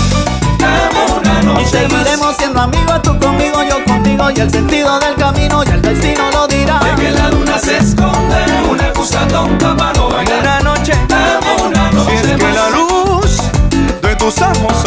Dame 0.58 1.18
una 1.18 1.42
noche 1.42 1.62
Y 1.62 1.66
seguiremos 1.66 2.36
siendo 2.36 2.60
amigos, 2.60 3.02
tú 3.02 3.18
conmigo, 3.18 3.62
yo 3.62 3.82
contigo. 3.84 4.30
Y 4.30 4.40
el 4.40 4.50
sentido 4.50 4.98
del 5.00 5.14
camino 5.14 5.62
y 5.64 5.68
el 5.70 5.80
destino 5.80 6.30
lo 6.30 6.46
dirá. 6.46 6.78
De 6.80 7.02
que 7.02 7.10
la 7.12 7.30
luna 7.30 7.58
se 7.58 7.78
esconde, 7.78 8.36
una 8.70 8.82
excusa 8.88 9.26
tonta 9.28 9.74
para 9.76 9.92
no 9.94 10.08
bailar. 10.10 10.40
Una 10.40 10.60
noche, 10.60 10.92
dame 11.08 11.62
una 11.66 11.90
noche 11.90 12.18
si 12.22 12.30
es 12.30 12.36
que 12.36 12.52
la 12.52 12.70
luz 12.70 13.40
de 14.02 14.16
tus 14.16 14.40
ojos 14.42 14.84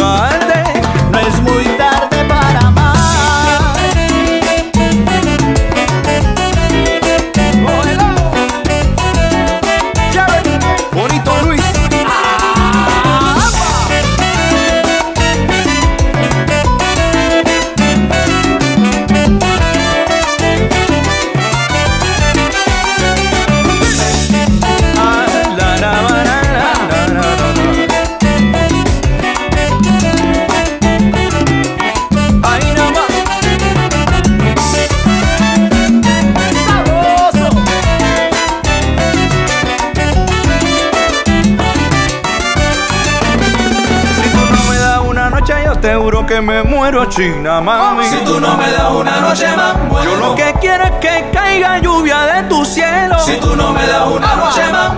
que 46.26 46.40
me 46.40 46.62
muero, 46.62 47.04
china 47.06 47.60
mami. 47.60 48.06
Si 48.08 48.16
tú 48.24 48.40
no 48.40 48.56
me 48.56 48.70
das 48.70 48.90
una 48.90 49.20
noche 49.20 49.46
más, 49.56 49.76
muero. 49.90 50.10
Yo 50.10 50.16
lo 50.16 50.34
que 50.34 50.54
quiero 50.60 50.84
es 50.84 50.92
que 51.00 51.30
caiga 51.32 51.78
lluvia 51.78 52.20
de 52.26 52.42
tu 52.44 52.64
cielo. 52.64 53.18
Si 53.24 53.36
tú 53.38 53.54
no 53.56 53.72
me 53.72 53.86
das 53.86 54.06
una 54.08 54.34
noche 54.36 54.62
más, 54.72 54.92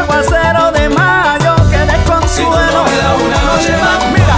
Aguacero 0.00 0.72
de 0.72 0.88
mayo 0.90 1.54
que 1.70 1.78
de 1.78 1.96
Si 2.28 2.42
tú 2.42 2.50
no 2.50 2.84
me 2.84 2.96
das 2.96 3.16
una 3.24 3.42
noche 3.42 3.76
más, 3.82 4.12
Mira, 4.12 4.36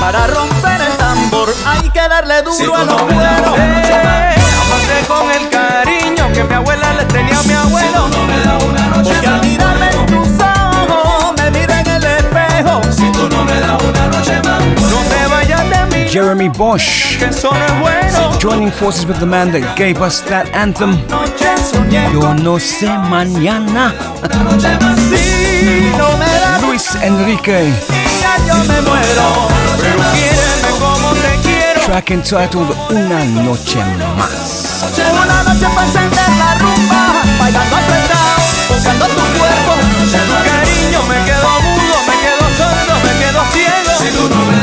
para 0.00 0.26
romper 0.26 0.80
el 0.80 0.96
tambor 0.96 1.48
hay 1.66 1.90
que 1.90 2.08
darle 2.08 2.42
duro 2.42 2.56
Si 2.56 2.64
tú 2.64 2.74
a 2.74 2.84
los 2.84 2.96
no 2.96 3.06
me 3.06 3.14
das 3.16 3.40
cueros. 3.40 3.54
una 3.58 3.66
noche 3.66 4.04
más, 4.04 4.36
Amarte 4.64 5.06
con 5.08 5.30
el 5.30 5.48
cariño 5.50 6.32
que 6.32 6.44
mi 6.44 6.54
abuela 6.54 6.94
le 6.94 7.04
tenía 7.06 7.38
a 7.38 7.42
mi 7.42 7.48
Si 7.48 7.54
abuelo. 7.54 8.02
tú 8.10 8.18
no 8.18 8.24
me 8.24 8.40
das 8.40 8.62
una 8.64 8.79
Jeremy 16.20 16.50
Bosch 16.50 17.16
joining 18.38 18.70
forces 18.70 19.06
with 19.06 19.18
the 19.20 19.26
man 19.26 19.52
that 19.52 19.64
gave 19.74 20.02
us 20.02 20.20
that 20.28 20.44
anthem. 20.52 20.92
Yo 22.12 22.34
no 22.44 22.58
sé 22.60 22.92
mañana. 23.08 23.96
Luis 26.60 26.94
Enrique, 27.00 27.72
track 31.86 32.10
entitled 32.10 32.68
Una 32.90 33.24
Noche 33.40 33.80
Más. 34.18 34.84
Una 34.92 35.42
noche 35.48 35.66
para 35.72 35.86
encender 35.86 36.30
la 36.36 36.52
rumba, 36.60 37.00
bailando 37.40 37.76
apretado, 37.80 38.44
buscando 38.68 39.06
tu 39.08 39.24
cuerpo. 39.40 39.72
De 40.12 40.20
tu 40.28 40.36
cariño 40.44 41.00
me 41.08 41.16
quedo 41.24 41.48
mudo, 41.64 41.96
me 42.04 42.14
quedo 42.20 42.44
sordo, 42.60 42.94
me 43.08 43.12
quedo 43.24 43.40
ciego. 43.52 44.59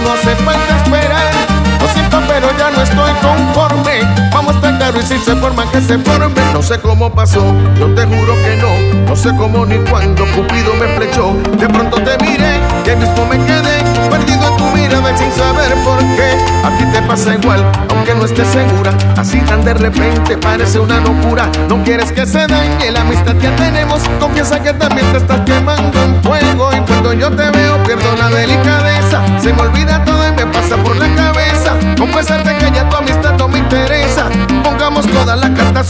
No 0.00 0.12
hace 0.12 0.34
falta 0.36 0.76
esperar. 0.76 1.32
Lo 1.80 1.88
siento, 1.88 2.18
pero 2.26 2.48
ya 2.58 2.70
no 2.70 2.82
estoy 2.82 3.12
conforme. 3.20 4.00
Vamos 4.32 4.54
estar 4.56 4.76
claro 4.78 4.98
y 4.98 5.02
si 5.02 5.18
se 5.18 5.36
forma 5.36 5.70
que 5.70 5.80
se 5.80 5.98
forme. 5.98 6.40
No 6.52 6.62
sé 6.62 6.78
cómo 6.80 7.10
pasó, 7.10 7.44
yo 7.78 7.94
te 7.94 8.04
juro 8.06 8.34
que 8.42 8.56
no. 8.56 9.04
No 9.06 9.14
sé 9.14 9.30
cómo 9.36 9.66
ni 9.66 9.76
cuándo 9.90 10.24
Cupido 10.34 10.72
me 10.74 10.86
flechó. 10.96 11.34
De 11.58 11.68
pronto 11.68 11.96
te 12.02 12.16
miré 12.24 12.58
y 12.86 12.90
ahí 12.90 12.96
mismo 12.96 13.26
me 13.26 13.36
quedé 13.44 13.82
perdido 14.10 14.48
en 14.48 14.56
tu 14.56 14.64
mirada 14.76 15.16
sin 15.16 15.30
saber 15.32 15.74
por 15.84 15.98
qué. 16.16 16.36
A 16.64 16.70
ti 16.78 16.84
te 16.92 17.02
pasa 17.02 17.34
igual, 17.34 17.64
aunque 17.90 18.14
no 18.14 18.24
estés 18.24 18.48
segura. 18.48 18.92
Así 19.16 19.40
tan 19.40 19.64
de 19.64 19.74
repente 19.74 20.36
parece 20.38 20.78
una 20.78 21.00
locura. 21.00 21.50
No 21.68 21.82
quieres 21.84 22.12
que 22.12 22.26
se 22.26 22.46
dañe 22.46 22.90
la 22.90 23.02
amistad 23.02 23.36
que 23.36 23.48
tenemos. 23.48 24.02
Confiesa 24.20 24.60
que 24.62 24.72
también 24.72 25.06
te 25.12 25.18
estás 25.18 25.40
quemando 25.40 26.02
en 26.02 26.22
fuego. 26.22 26.70
Y 26.72 26.80
cuando 26.80 27.12
yo 27.12 27.30
te 27.30 27.50
veo, 27.50 27.61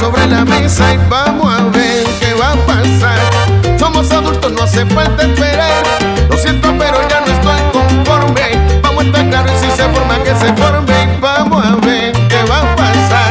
sobre 0.03 0.27
la 0.27 0.45
mesa 0.45 0.95
y 0.95 0.97
vamos 1.09 1.47
a 1.47 1.63
ver 1.69 2.05
qué 2.19 2.35
va 2.35 2.53
a 2.53 2.57
pasar. 2.67 3.79
Somos 3.79 4.11
adultos, 4.11 4.51
no 4.51 4.65
hace 4.65 4.85
falta 4.87 5.23
esperar. 5.23 5.85
Lo 6.29 6.37
siento, 6.37 6.75
pero 6.77 6.97
ya 7.09 7.21
no 7.21 7.27
estoy 7.27 7.61
conforme. 7.73 8.81
Vamos 8.83 9.05
a 9.05 9.07
estar 9.07 9.29
claros 9.31 9.53
y 9.53 9.65
si 9.65 9.71
se 9.71 9.85
forma 9.95 10.19
que 10.25 10.35
se 10.35 10.53
forme. 10.55 11.19
Vamos 11.21 11.65
a 11.65 11.77
ver 11.87 12.13
qué 12.31 12.43
va 12.51 12.59
a 12.63 12.77
pasar. 12.77 13.31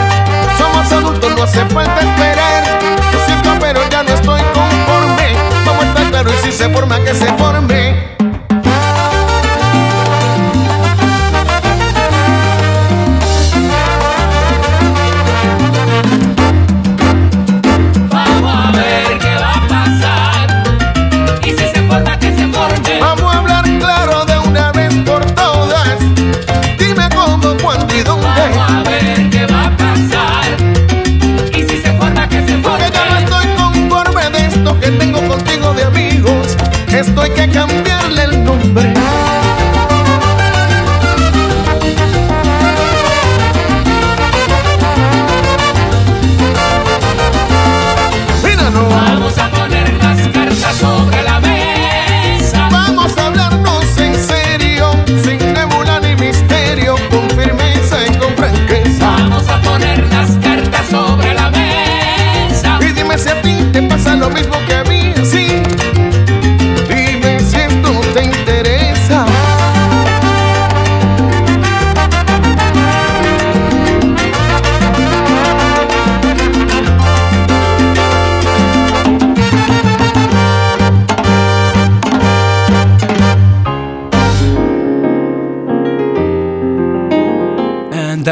Somos 0.57 0.91
adultos, 0.93 1.35
no 1.35 1.43
hace 1.43 1.65
falta 1.65 1.99
esperar. 1.99 2.64
Lo 3.11 3.26
siento, 3.26 3.49
pero 3.60 3.81
ya 3.89 4.03
no 4.03 4.14
estoy 4.14 4.41
conforme. 4.53 5.35
Vamos 5.65 5.84
a 5.84 5.88
estar 5.89 6.10
claros 6.10 6.34
y 6.39 6.52
si 6.52 6.57
se 6.57 6.69
forma 6.69 6.99
que 7.03 7.14
se 7.14 7.26
forme. 7.34 7.70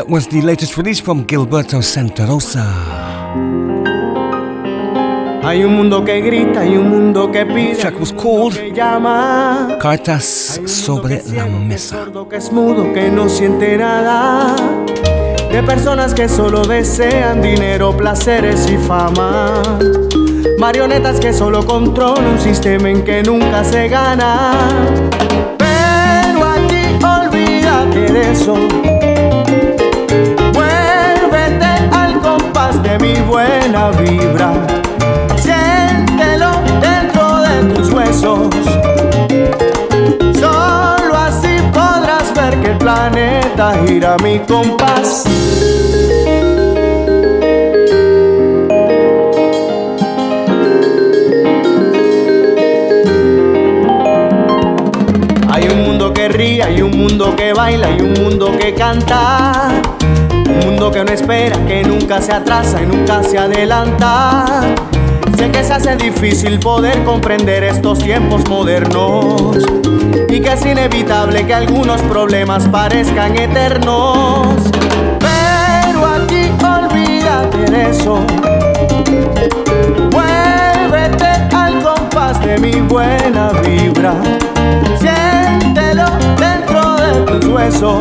That 0.09 0.13
was 0.13 0.27
the 0.27 0.41
latest 0.41 0.75
release 0.77 0.99
from 0.99 1.25
Gilberto 1.25 1.81
Santa 1.83 2.25
Rosa. 2.25 2.65
Hay 5.43 5.63
un 5.63 5.75
mundo 5.75 6.03
que 6.03 6.21
grita 6.21 6.65
y 6.65 6.77
un 6.77 6.89
mundo 6.89 7.31
que 7.31 7.45
pide. 7.45 7.75
track 7.75 7.99
was 7.99 8.11
called. 8.11 8.55
Cartas 9.79 10.61
sobre 10.65 11.21
la 11.33 11.45
mesa. 11.45 12.07
Que 12.29 12.37
es 12.37 12.51
mudo, 12.51 12.91
que 12.93 13.09
no 13.09 13.29
siente 13.29 13.77
nada. 13.77 14.55
De 15.51 15.63
personas 15.63 16.13
que 16.13 16.27
solo 16.27 16.63
desean 16.63 17.41
dinero, 17.41 17.95
placeres 17.95 18.69
y 18.69 18.77
fama. 18.77 19.61
Marionetas 20.59 21.19
que 21.19 21.33
solo 21.33 21.65
controlan 21.65 22.25
un 22.25 22.39
sistema 22.39 22.89
en 22.89 23.03
que 23.03 23.23
nunca 23.23 23.63
se 23.63 23.87
gana. 23.87 24.53
Pero 25.57 26.45
aquí 26.45 26.97
olvídate 27.03 28.11
de 28.11 28.31
eso. 28.31 28.78
Mi 32.99 33.13
buena 33.21 33.91
vibra. 33.91 34.51
Siéntelo 35.35 36.51
dentro 36.81 37.39
de 37.41 37.73
tus 37.73 37.91
huesos. 37.91 38.49
Solo 40.39 41.15
así 41.15 41.55
podrás 41.73 42.33
ver 42.35 42.59
que 42.61 42.71
el 42.71 42.77
planeta 42.77 43.73
gira 43.85 44.15
mi 44.23 44.39
compás. 44.39 45.23
Hay 55.51 55.67
un 55.67 55.83
mundo 55.83 56.13
que 56.13 56.29
ríe, 56.29 56.63
hay 56.63 56.81
un 56.81 56.91
mundo 56.97 57.35
que 57.35 57.53
baila, 57.53 57.87
hay 57.87 58.01
un 58.01 58.13
mundo 58.13 58.51
que 58.57 58.73
canta. 58.73 59.81
Que 60.79 61.03
no 61.03 61.11
espera, 61.11 61.55
que 61.67 61.83
nunca 61.83 62.19
se 62.19 62.31
atrasa 62.31 62.81
y 62.81 62.85
nunca 62.85 63.21
se 63.21 63.37
adelanta. 63.37 64.61
Sé 65.37 65.51
que 65.51 65.63
se 65.63 65.73
hace 65.73 65.95
difícil 65.97 66.57
poder 66.57 67.03
comprender 67.03 67.63
estos 67.63 67.99
tiempos 67.99 68.47
modernos 68.49 69.57
y 70.29 70.39
que 70.39 70.53
es 70.53 70.65
inevitable 70.65 71.45
que 71.45 71.53
algunos 71.53 72.01
problemas 72.03 72.67
parezcan 72.69 73.37
eternos. 73.37 74.55
Pero 75.19 76.05
aquí 76.07 76.49
olvídate 76.65 77.71
de 77.71 77.89
eso. 77.91 78.25
Muévete 80.11 81.55
al 81.55 81.83
compás 81.83 82.41
de 82.41 82.57
mi 82.57 82.81
buena 82.81 83.51
vibra. 83.61 84.15
Siéntelo 84.97 86.05
dentro 86.39 86.95
de 86.95 87.39
tus 87.39 87.45
huesos. 87.45 87.99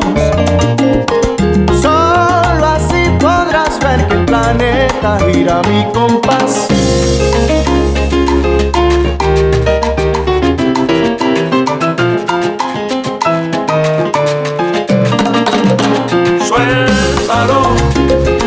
Planeta 4.49 5.19
gira 5.27 5.61
mi 5.69 5.85
compás. 5.93 6.69
Suéltalo, 16.47 17.75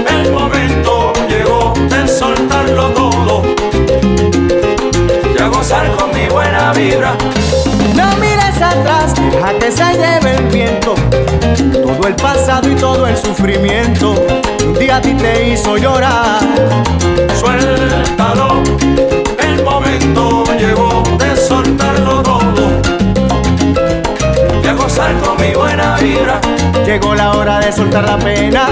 el 0.10 0.32
momento 0.32 1.14
llegó 1.30 1.73
de 1.90 2.07
soltarlo 2.07 2.88
todo 2.94 3.44
y 5.36 5.41
a 5.41 5.48
gozar 5.49 5.91
con 5.98 6.11
mi 6.15 6.28
buena 6.28 6.73
vibra. 6.73 7.15
No 7.95 8.18
mires 8.18 8.60
atrás, 8.60 9.14
deja 9.15 9.53
que 9.60 9.72
se 9.72 9.94
lleve 9.94 10.36
el 10.38 10.48
viento. 10.48 10.95
Todo 11.57 12.07
el 12.07 12.15
pasado 12.15 12.69
y 12.69 12.76
todo 12.76 13.07
el 13.07 13.18
sufrimiento 13.18 14.15
un 14.65 14.73
día 14.76 14.98
a 14.98 15.02
ti 15.02 15.14
te 15.14 15.49
hizo 15.49 15.78
llorar. 15.78 16.40
Suéltalo, 17.40 18.61
el 19.40 19.64
momento 19.64 20.44
llegó 20.57 21.03
de 21.18 21.36
soltarlo 21.36 22.23
todo 22.23 22.82
y 24.64 24.68
a 24.68 24.73
gozar 24.73 25.14
con 25.19 25.41
mi 25.41 25.53
buena 25.53 25.98
vibra. 25.98 26.40
Llegó 26.86 27.15
la 27.15 27.34
hora 27.34 27.60
de 27.60 27.72
soltar 27.72 28.03
la 28.03 28.18
pena, 28.18 28.68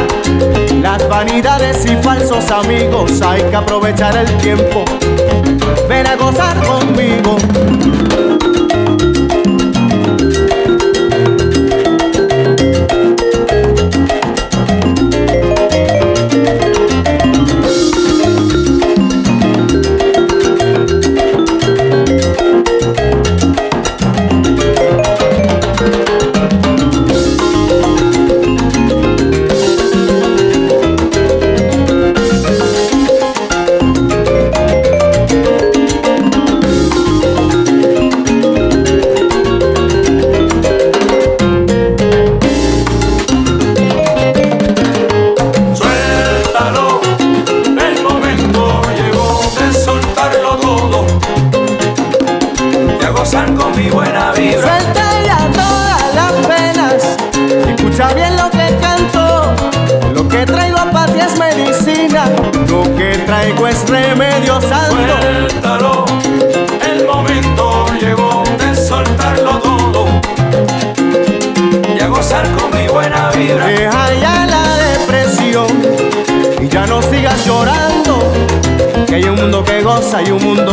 las 0.82 1.08
vanidades 1.08 1.86
y 1.86 1.96
falsos 1.98 2.50
amigos. 2.52 3.22
Hay 3.22 3.44
que 3.44 3.56
aprovechar 3.56 4.16
el 4.18 4.38
tiempo. 4.38 4.86
Ven 5.88 6.08
a 6.08 6.16
gozar 6.16 6.56
conmigo. 6.66 7.38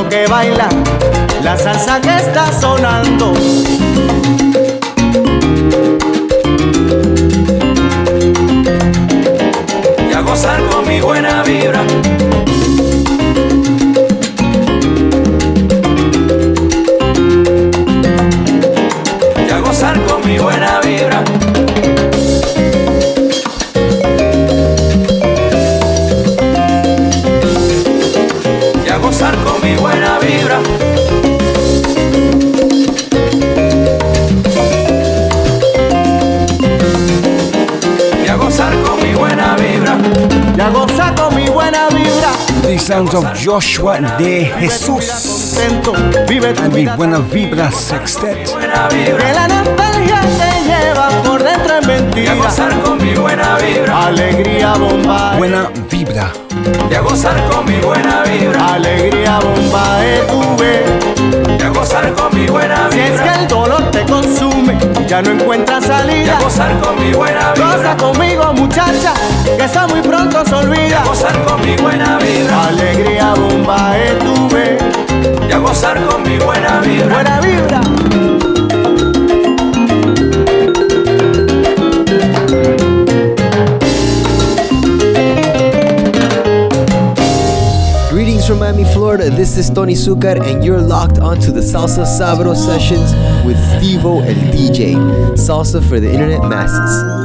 Que 0.05 0.27
baila. 0.27 0.69
La 1.43 1.57
salsa 1.57 2.01
que 2.01 2.17
está 2.17 2.53
sonando. 2.53 3.33
Of 43.17 43.33
Joshua 43.35 43.99
de 44.19 44.45
Jesus 44.61 45.59
and 45.59 45.83
the 45.83 46.97
Buena 46.97 47.19
Vibra 47.19 47.71
Sextet. 47.71 48.47
Que 48.47 49.33
la 49.33 49.49
nostalgia 49.49 50.21
te 50.21 50.65
lleva 50.65 51.09
por 51.25 51.43
dentro 51.43 51.79
en 51.79 51.87
mentira. 51.87 52.35
mi. 52.35 53.15
Alegría 53.91 54.75
bomba. 54.75 55.37
Buena 55.37 55.71
Vibra. 55.91 56.46
Y 56.91 56.95
a 56.95 57.01
gozar 57.01 57.49
con 57.51 57.65
mi 57.67 57.77
buena 57.81 58.23
vibra. 58.25 58.75
Alegría 58.75 59.39
bomba 59.41 59.99
de 59.99 60.19
tu 60.23 60.37
Y 61.59 61.63
a 61.63 61.69
gozar 61.71 62.13
con 62.15 62.35
mi 62.39 62.47
buena 62.47 62.89
Si 62.91 62.99
es 63.01 63.11
vibra. 63.13 63.33
que 63.33 63.39
el 63.41 63.49
dolor 63.49 63.91
te 63.91 64.03
consume, 64.05 64.79
ya 65.07 65.23
no 65.23 65.31
encuentras 65.33 65.85
Y 65.85 65.87
salida. 65.89 66.39
a 66.39 66.43
gozar 66.43 66.79
con 66.81 66.99
mi 67.03 67.13
buena 67.13 67.51
Goza 67.57 67.77
vibra. 67.77 67.97
conmigo, 67.97 68.53
muchacha, 68.55 69.15
que 69.57 69.65
eso 69.65 69.89
muy 69.89 70.01
pronto 70.03 70.45
se 70.45 70.51
Y 70.51 70.55
a 70.55 70.59
olvida. 70.59 71.03
gozar 71.05 71.45
con 71.45 71.61
mi 71.65 71.77
buena 71.77 72.19
vibra. 72.19 72.67
Alegría 72.69 73.35
bomba 73.35 73.93
de 73.93 74.11
tu 74.25 74.47
Y 75.49 75.53
a 75.53 75.59
gozar 75.59 76.01
con 76.07 76.23
mi 76.23 76.39
buena 76.39 76.81
vibra. 76.81 77.15
buena 77.15 77.41
vibra. 77.41 77.81
From 88.57 88.75
Miami, 88.75 88.91
Florida. 88.93 89.29
This 89.29 89.59
is 89.59 89.69
Tony 89.69 89.93
Zucar, 89.93 90.41
and 90.41 90.65
you're 90.65 90.81
locked 90.81 91.19
onto 91.19 91.51
the 91.53 91.61
Salsa 91.61 92.05
Sabro 92.07 92.57
sessions 92.57 93.13
with 93.45 93.57
Stevo 93.57 94.25
El 94.25 94.53
DJ. 94.53 94.95
Salsa 95.37 95.87
for 95.87 96.01
the 96.01 96.11
internet 96.11 96.41
masses. 96.43 97.16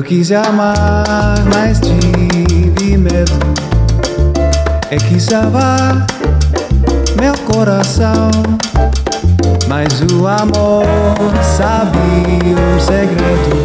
Eu 0.00 0.04
quis 0.04 0.32
amar, 0.32 1.44
mas 1.54 1.78
tive 1.78 2.96
medo. 2.96 3.38
Eu 4.90 4.98
quis 4.98 5.24
salvar 5.24 6.06
meu 7.20 7.34
coração, 7.52 8.30
mas 9.68 10.00
o 10.10 10.26
amor 10.26 10.86
sabe 11.54 11.98
um 11.98 12.80
segredo. 12.80 13.62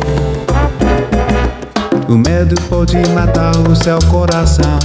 O 2.09 2.17
medo 2.17 2.59
pode 2.63 2.97
matar 3.13 3.55
o 3.69 3.73
seu 3.73 3.99
coração. 4.11 4.77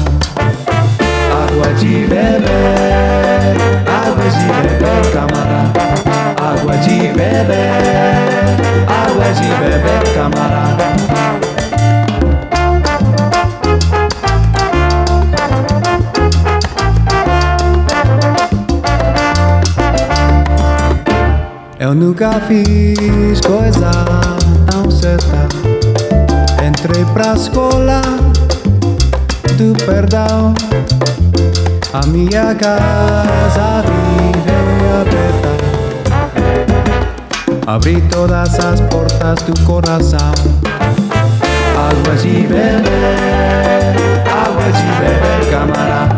Água 1.48 1.74
de 1.74 2.06
beber, 2.06 2.47
água 3.89 4.31
de 4.31 4.47
beber, 4.68 5.12
camarada. 5.12 5.81
Água 6.40 6.77
de 6.77 7.09
beber, 7.09 8.30
água 8.89 9.32
de 9.32 9.48
beber, 9.60 10.14
camarada. 10.14 10.85
Eu 21.78 21.94
nunca 21.94 22.40
fiz 22.47 23.40
coisa 23.40 23.90
tão 24.70 24.90
certa. 24.90 25.48
Entrei 26.64 27.05
pra 27.14 27.35
escola 27.35 28.02
do 29.56 29.72
perdão. 29.86 30.55
A 31.93 32.06
minha 32.06 32.55
casa 32.55 33.82
viveu 33.82 35.01
aberta. 35.01 35.70
Abri 37.73 38.03
todas 38.11 38.59
as 38.59 38.81
portas 38.81 39.43
do 39.43 39.55
coração. 39.65 40.33
Água 41.79 42.17
de 42.17 42.49
beber, 42.49 42.83
água 44.27 44.73
de 44.73 44.87
beber, 44.99 45.51
camarada. 45.53 46.17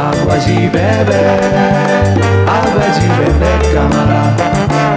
Água 0.00 0.38
de 0.38 0.68
beber, 0.68 1.40
água 2.46 2.86
de 2.94 3.08
beber, 3.18 3.74
camarada. 3.74 4.95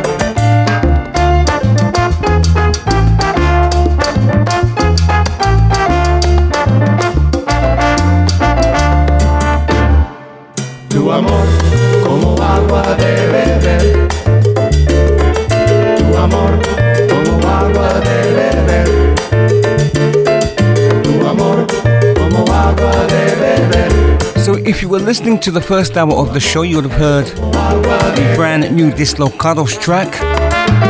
If 24.79 24.83
you 24.83 24.87
were 24.87 24.97
listening 24.97 25.37
to 25.37 25.51
the 25.51 25.59
first 25.59 25.97
hour 25.97 26.13
of 26.13 26.33
the 26.33 26.39
show, 26.39 26.61
you 26.61 26.77
would 26.77 26.85
have 26.85 26.97
heard 26.97 27.25
the 27.25 28.33
brand 28.37 28.73
new 28.73 28.89
Dislocados 28.91 29.77
track, 29.77 30.07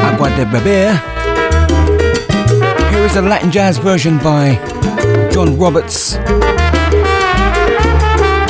Agua 0.03 0.29
de 0.35 0.45
Beber. 0.45 0.93
Here 2.91 3.03
is 3.03 3.15
a 3.15 3.21
Latin 3.23 3.49
jazz 3.49 3.79
version 3.79 4.19
by 4.19 4.53
John 5.31 5.57
Roberts. 5.57 6.17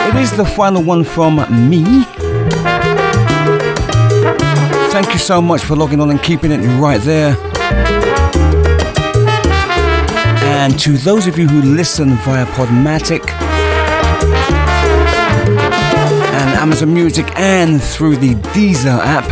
It 0.10 0.16
is 0.16 0.36
the 0.36 0.44
final 0.45 0.84
one 0.84 1.06
from 1.06 1.38
me. 1.70 2.03
Thank 4.91 5.14
you 5.14 5.20
so 5.20 5.41
much 5.41 5.61
for 5.61 5.78
logging 5.78 6.02
on 6.02 6.10
and 6.10 6.22
keeping 6.22 6.52
it 6.52 6.60
right 6.82 6.99
there. 6.99 7.38
And 10.44 10.78
to 10.80 10.98
those 10.98 11.28
of 11.28 11.40
you 11.40 11.48
who 11.48 11.61
listen 11.61 12.18
via 12.26 12.45
Podmatic 12.48 13.49
Amazon 16.60 16.94
Music 16.94 17.26
and 17.38 17.81
through 17.81 18.18
the 18.18 18.36
Deezer 18.52 18.99
app, 19.02 19.23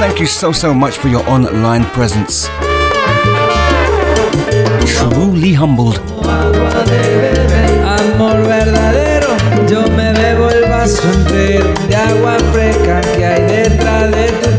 thank 0.00 0.18
you 0.18 0.26
so, 0.26 0.50
so 0.50 0.74
much 0.74 0.96
for 0.98 1.06
your 1.06 1.22
online 1.28 1.84
presence. 1.84 2.48
Truly 4.84 5.52
humbled. 5.52 6.00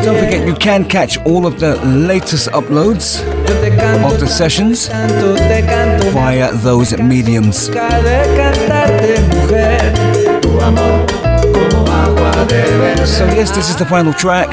Don't 0.04 0.18
forget, 0.18 0.48
you 0.48 0.56
can 0.56 0.86
catch 0.86 1.18
all 1.26 1.45
of 1.45 1.60
the 1.60 1.76
latest 1.84 2.48
uploads 2.52 3.20
of 4.06 4.20
the 4.22 4.28
sessions 4.28 4.88
via 6.14 6.54
those 6.54 6.98
mediums. 6.98 7.68
de 7.68 8.24
cantarte 8.38 9.20
mujer. 9.34 10.40
Tu 10.41 10.62
amor 10.62 11.06
como 11.52 11.91
agua 11.91 12.45
de 12.48 13.06
So, 13.06 13.26
yes, 13.26 13.52
this 13.52 13.70
is 13.70 13.76
the 13.76 13.86
final 13.86 14.14
track. 14.14 14.48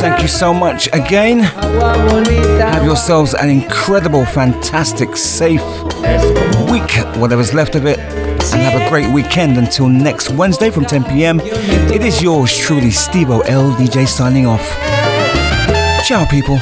Thank 0.00 0.22
you 0.22 0.28
so 0.28 0.54
much 0.54 0.86
again. 0.92 1.40
Have 1.40 2.84
yourselves 2.84 3.34
an 3.34 3.50
incredible, 3.50 4.24
fantastic, 4.24 5.16
safe 5.16 5.64
week, 6.70 6.92
whatever's 7.18 7.52
left 7.52 7.74
of 7.74 7.84
it. 7.84 8.23
And 8.52 8.62
have 8.62 8.80
a 8.80 8.88
great 8.88 9.12
weekend 9.12 9.56
until 9.56 9.88
next 9.88 10.30
Wednesday 10.30 10.70
from 10.70 10.84
10 10.84 11.04
p.m. 11.04 11.40
It 11.40 12.02
is 12.02 12.22
yours 12.22 12.56
truly, 12.56 12.88
Stevo 12.88 13.42
LDJ 13.42 14.06
signing 14.06 14.46
off. 14.46 14.64
Ciao, 16.06 16.26
people. 16.26 16.58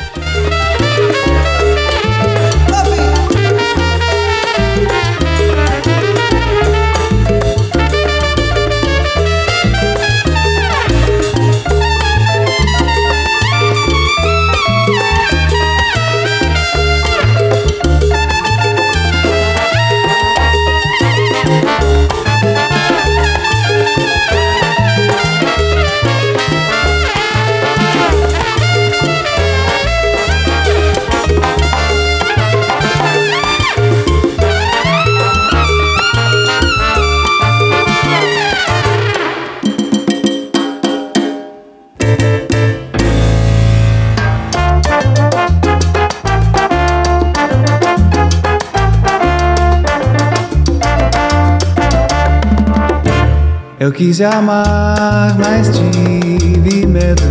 Eu 53.83 53.91
quis 53.91 54.21
amar, 54.21 55.37
mas 55.37 55.69
tive 55.77 56.87
medo. 56.87 57.25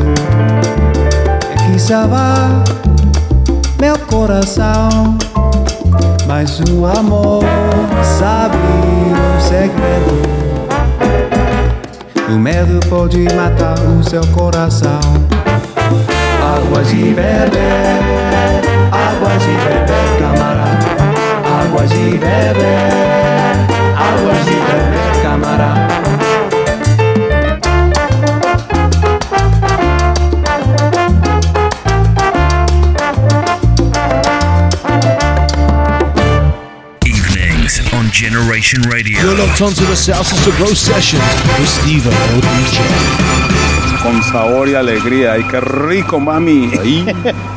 Eu 1.50 1.72
quis 1.72 1.82
salvar 1.82 2.62
meu 3.80 3.98
coração, 4.00 5.18
mas 6.28 6.60
o 6.70 6.86
amor 6.86 7.42
sabe 8.20 8.58
um 8.58 9.40
segredo. 9.40 10.22
O 12.28 12.38
medo 12.38 12.86
pode 12.90 13.24
matar 13.34 13.80
o 13.80 14.04
seu 14.04 14.28
coração. 14.34 15.00
Águas 16.44 16.90
de 16.90 17.14
beber, 17.14 18.02
águas 18.92 19.42
de 19.42 19.54
beber, 19.56 20.20
camarada. 20.20 20.86
Águas 21.64 21.90
de 21.90 22.12
beber, 22.18 22.92
águas 23.96 24.44
de 24.44 24.52
beber, 24.52 25.22
camarada. 25.24 26.11
Radio. 38.80 39.20
You're 39.22 39.38
locked 39.38 39.62
onto 39.62 39.86
the 39.86 39.96
with 41.60 41.68
Steve 41.68 42.04
LDJ. 42.04 44.02
Con 44.02 44.24
sabor 44.24 44.70
y 44.70 44.76
alegría. 44.76 45.34
¡Ay, 45.34 45.44
qué 45.44 45.60
rico, 45.60 46.20
mami! 46.20 46.72
Ahí. 46.80 47.06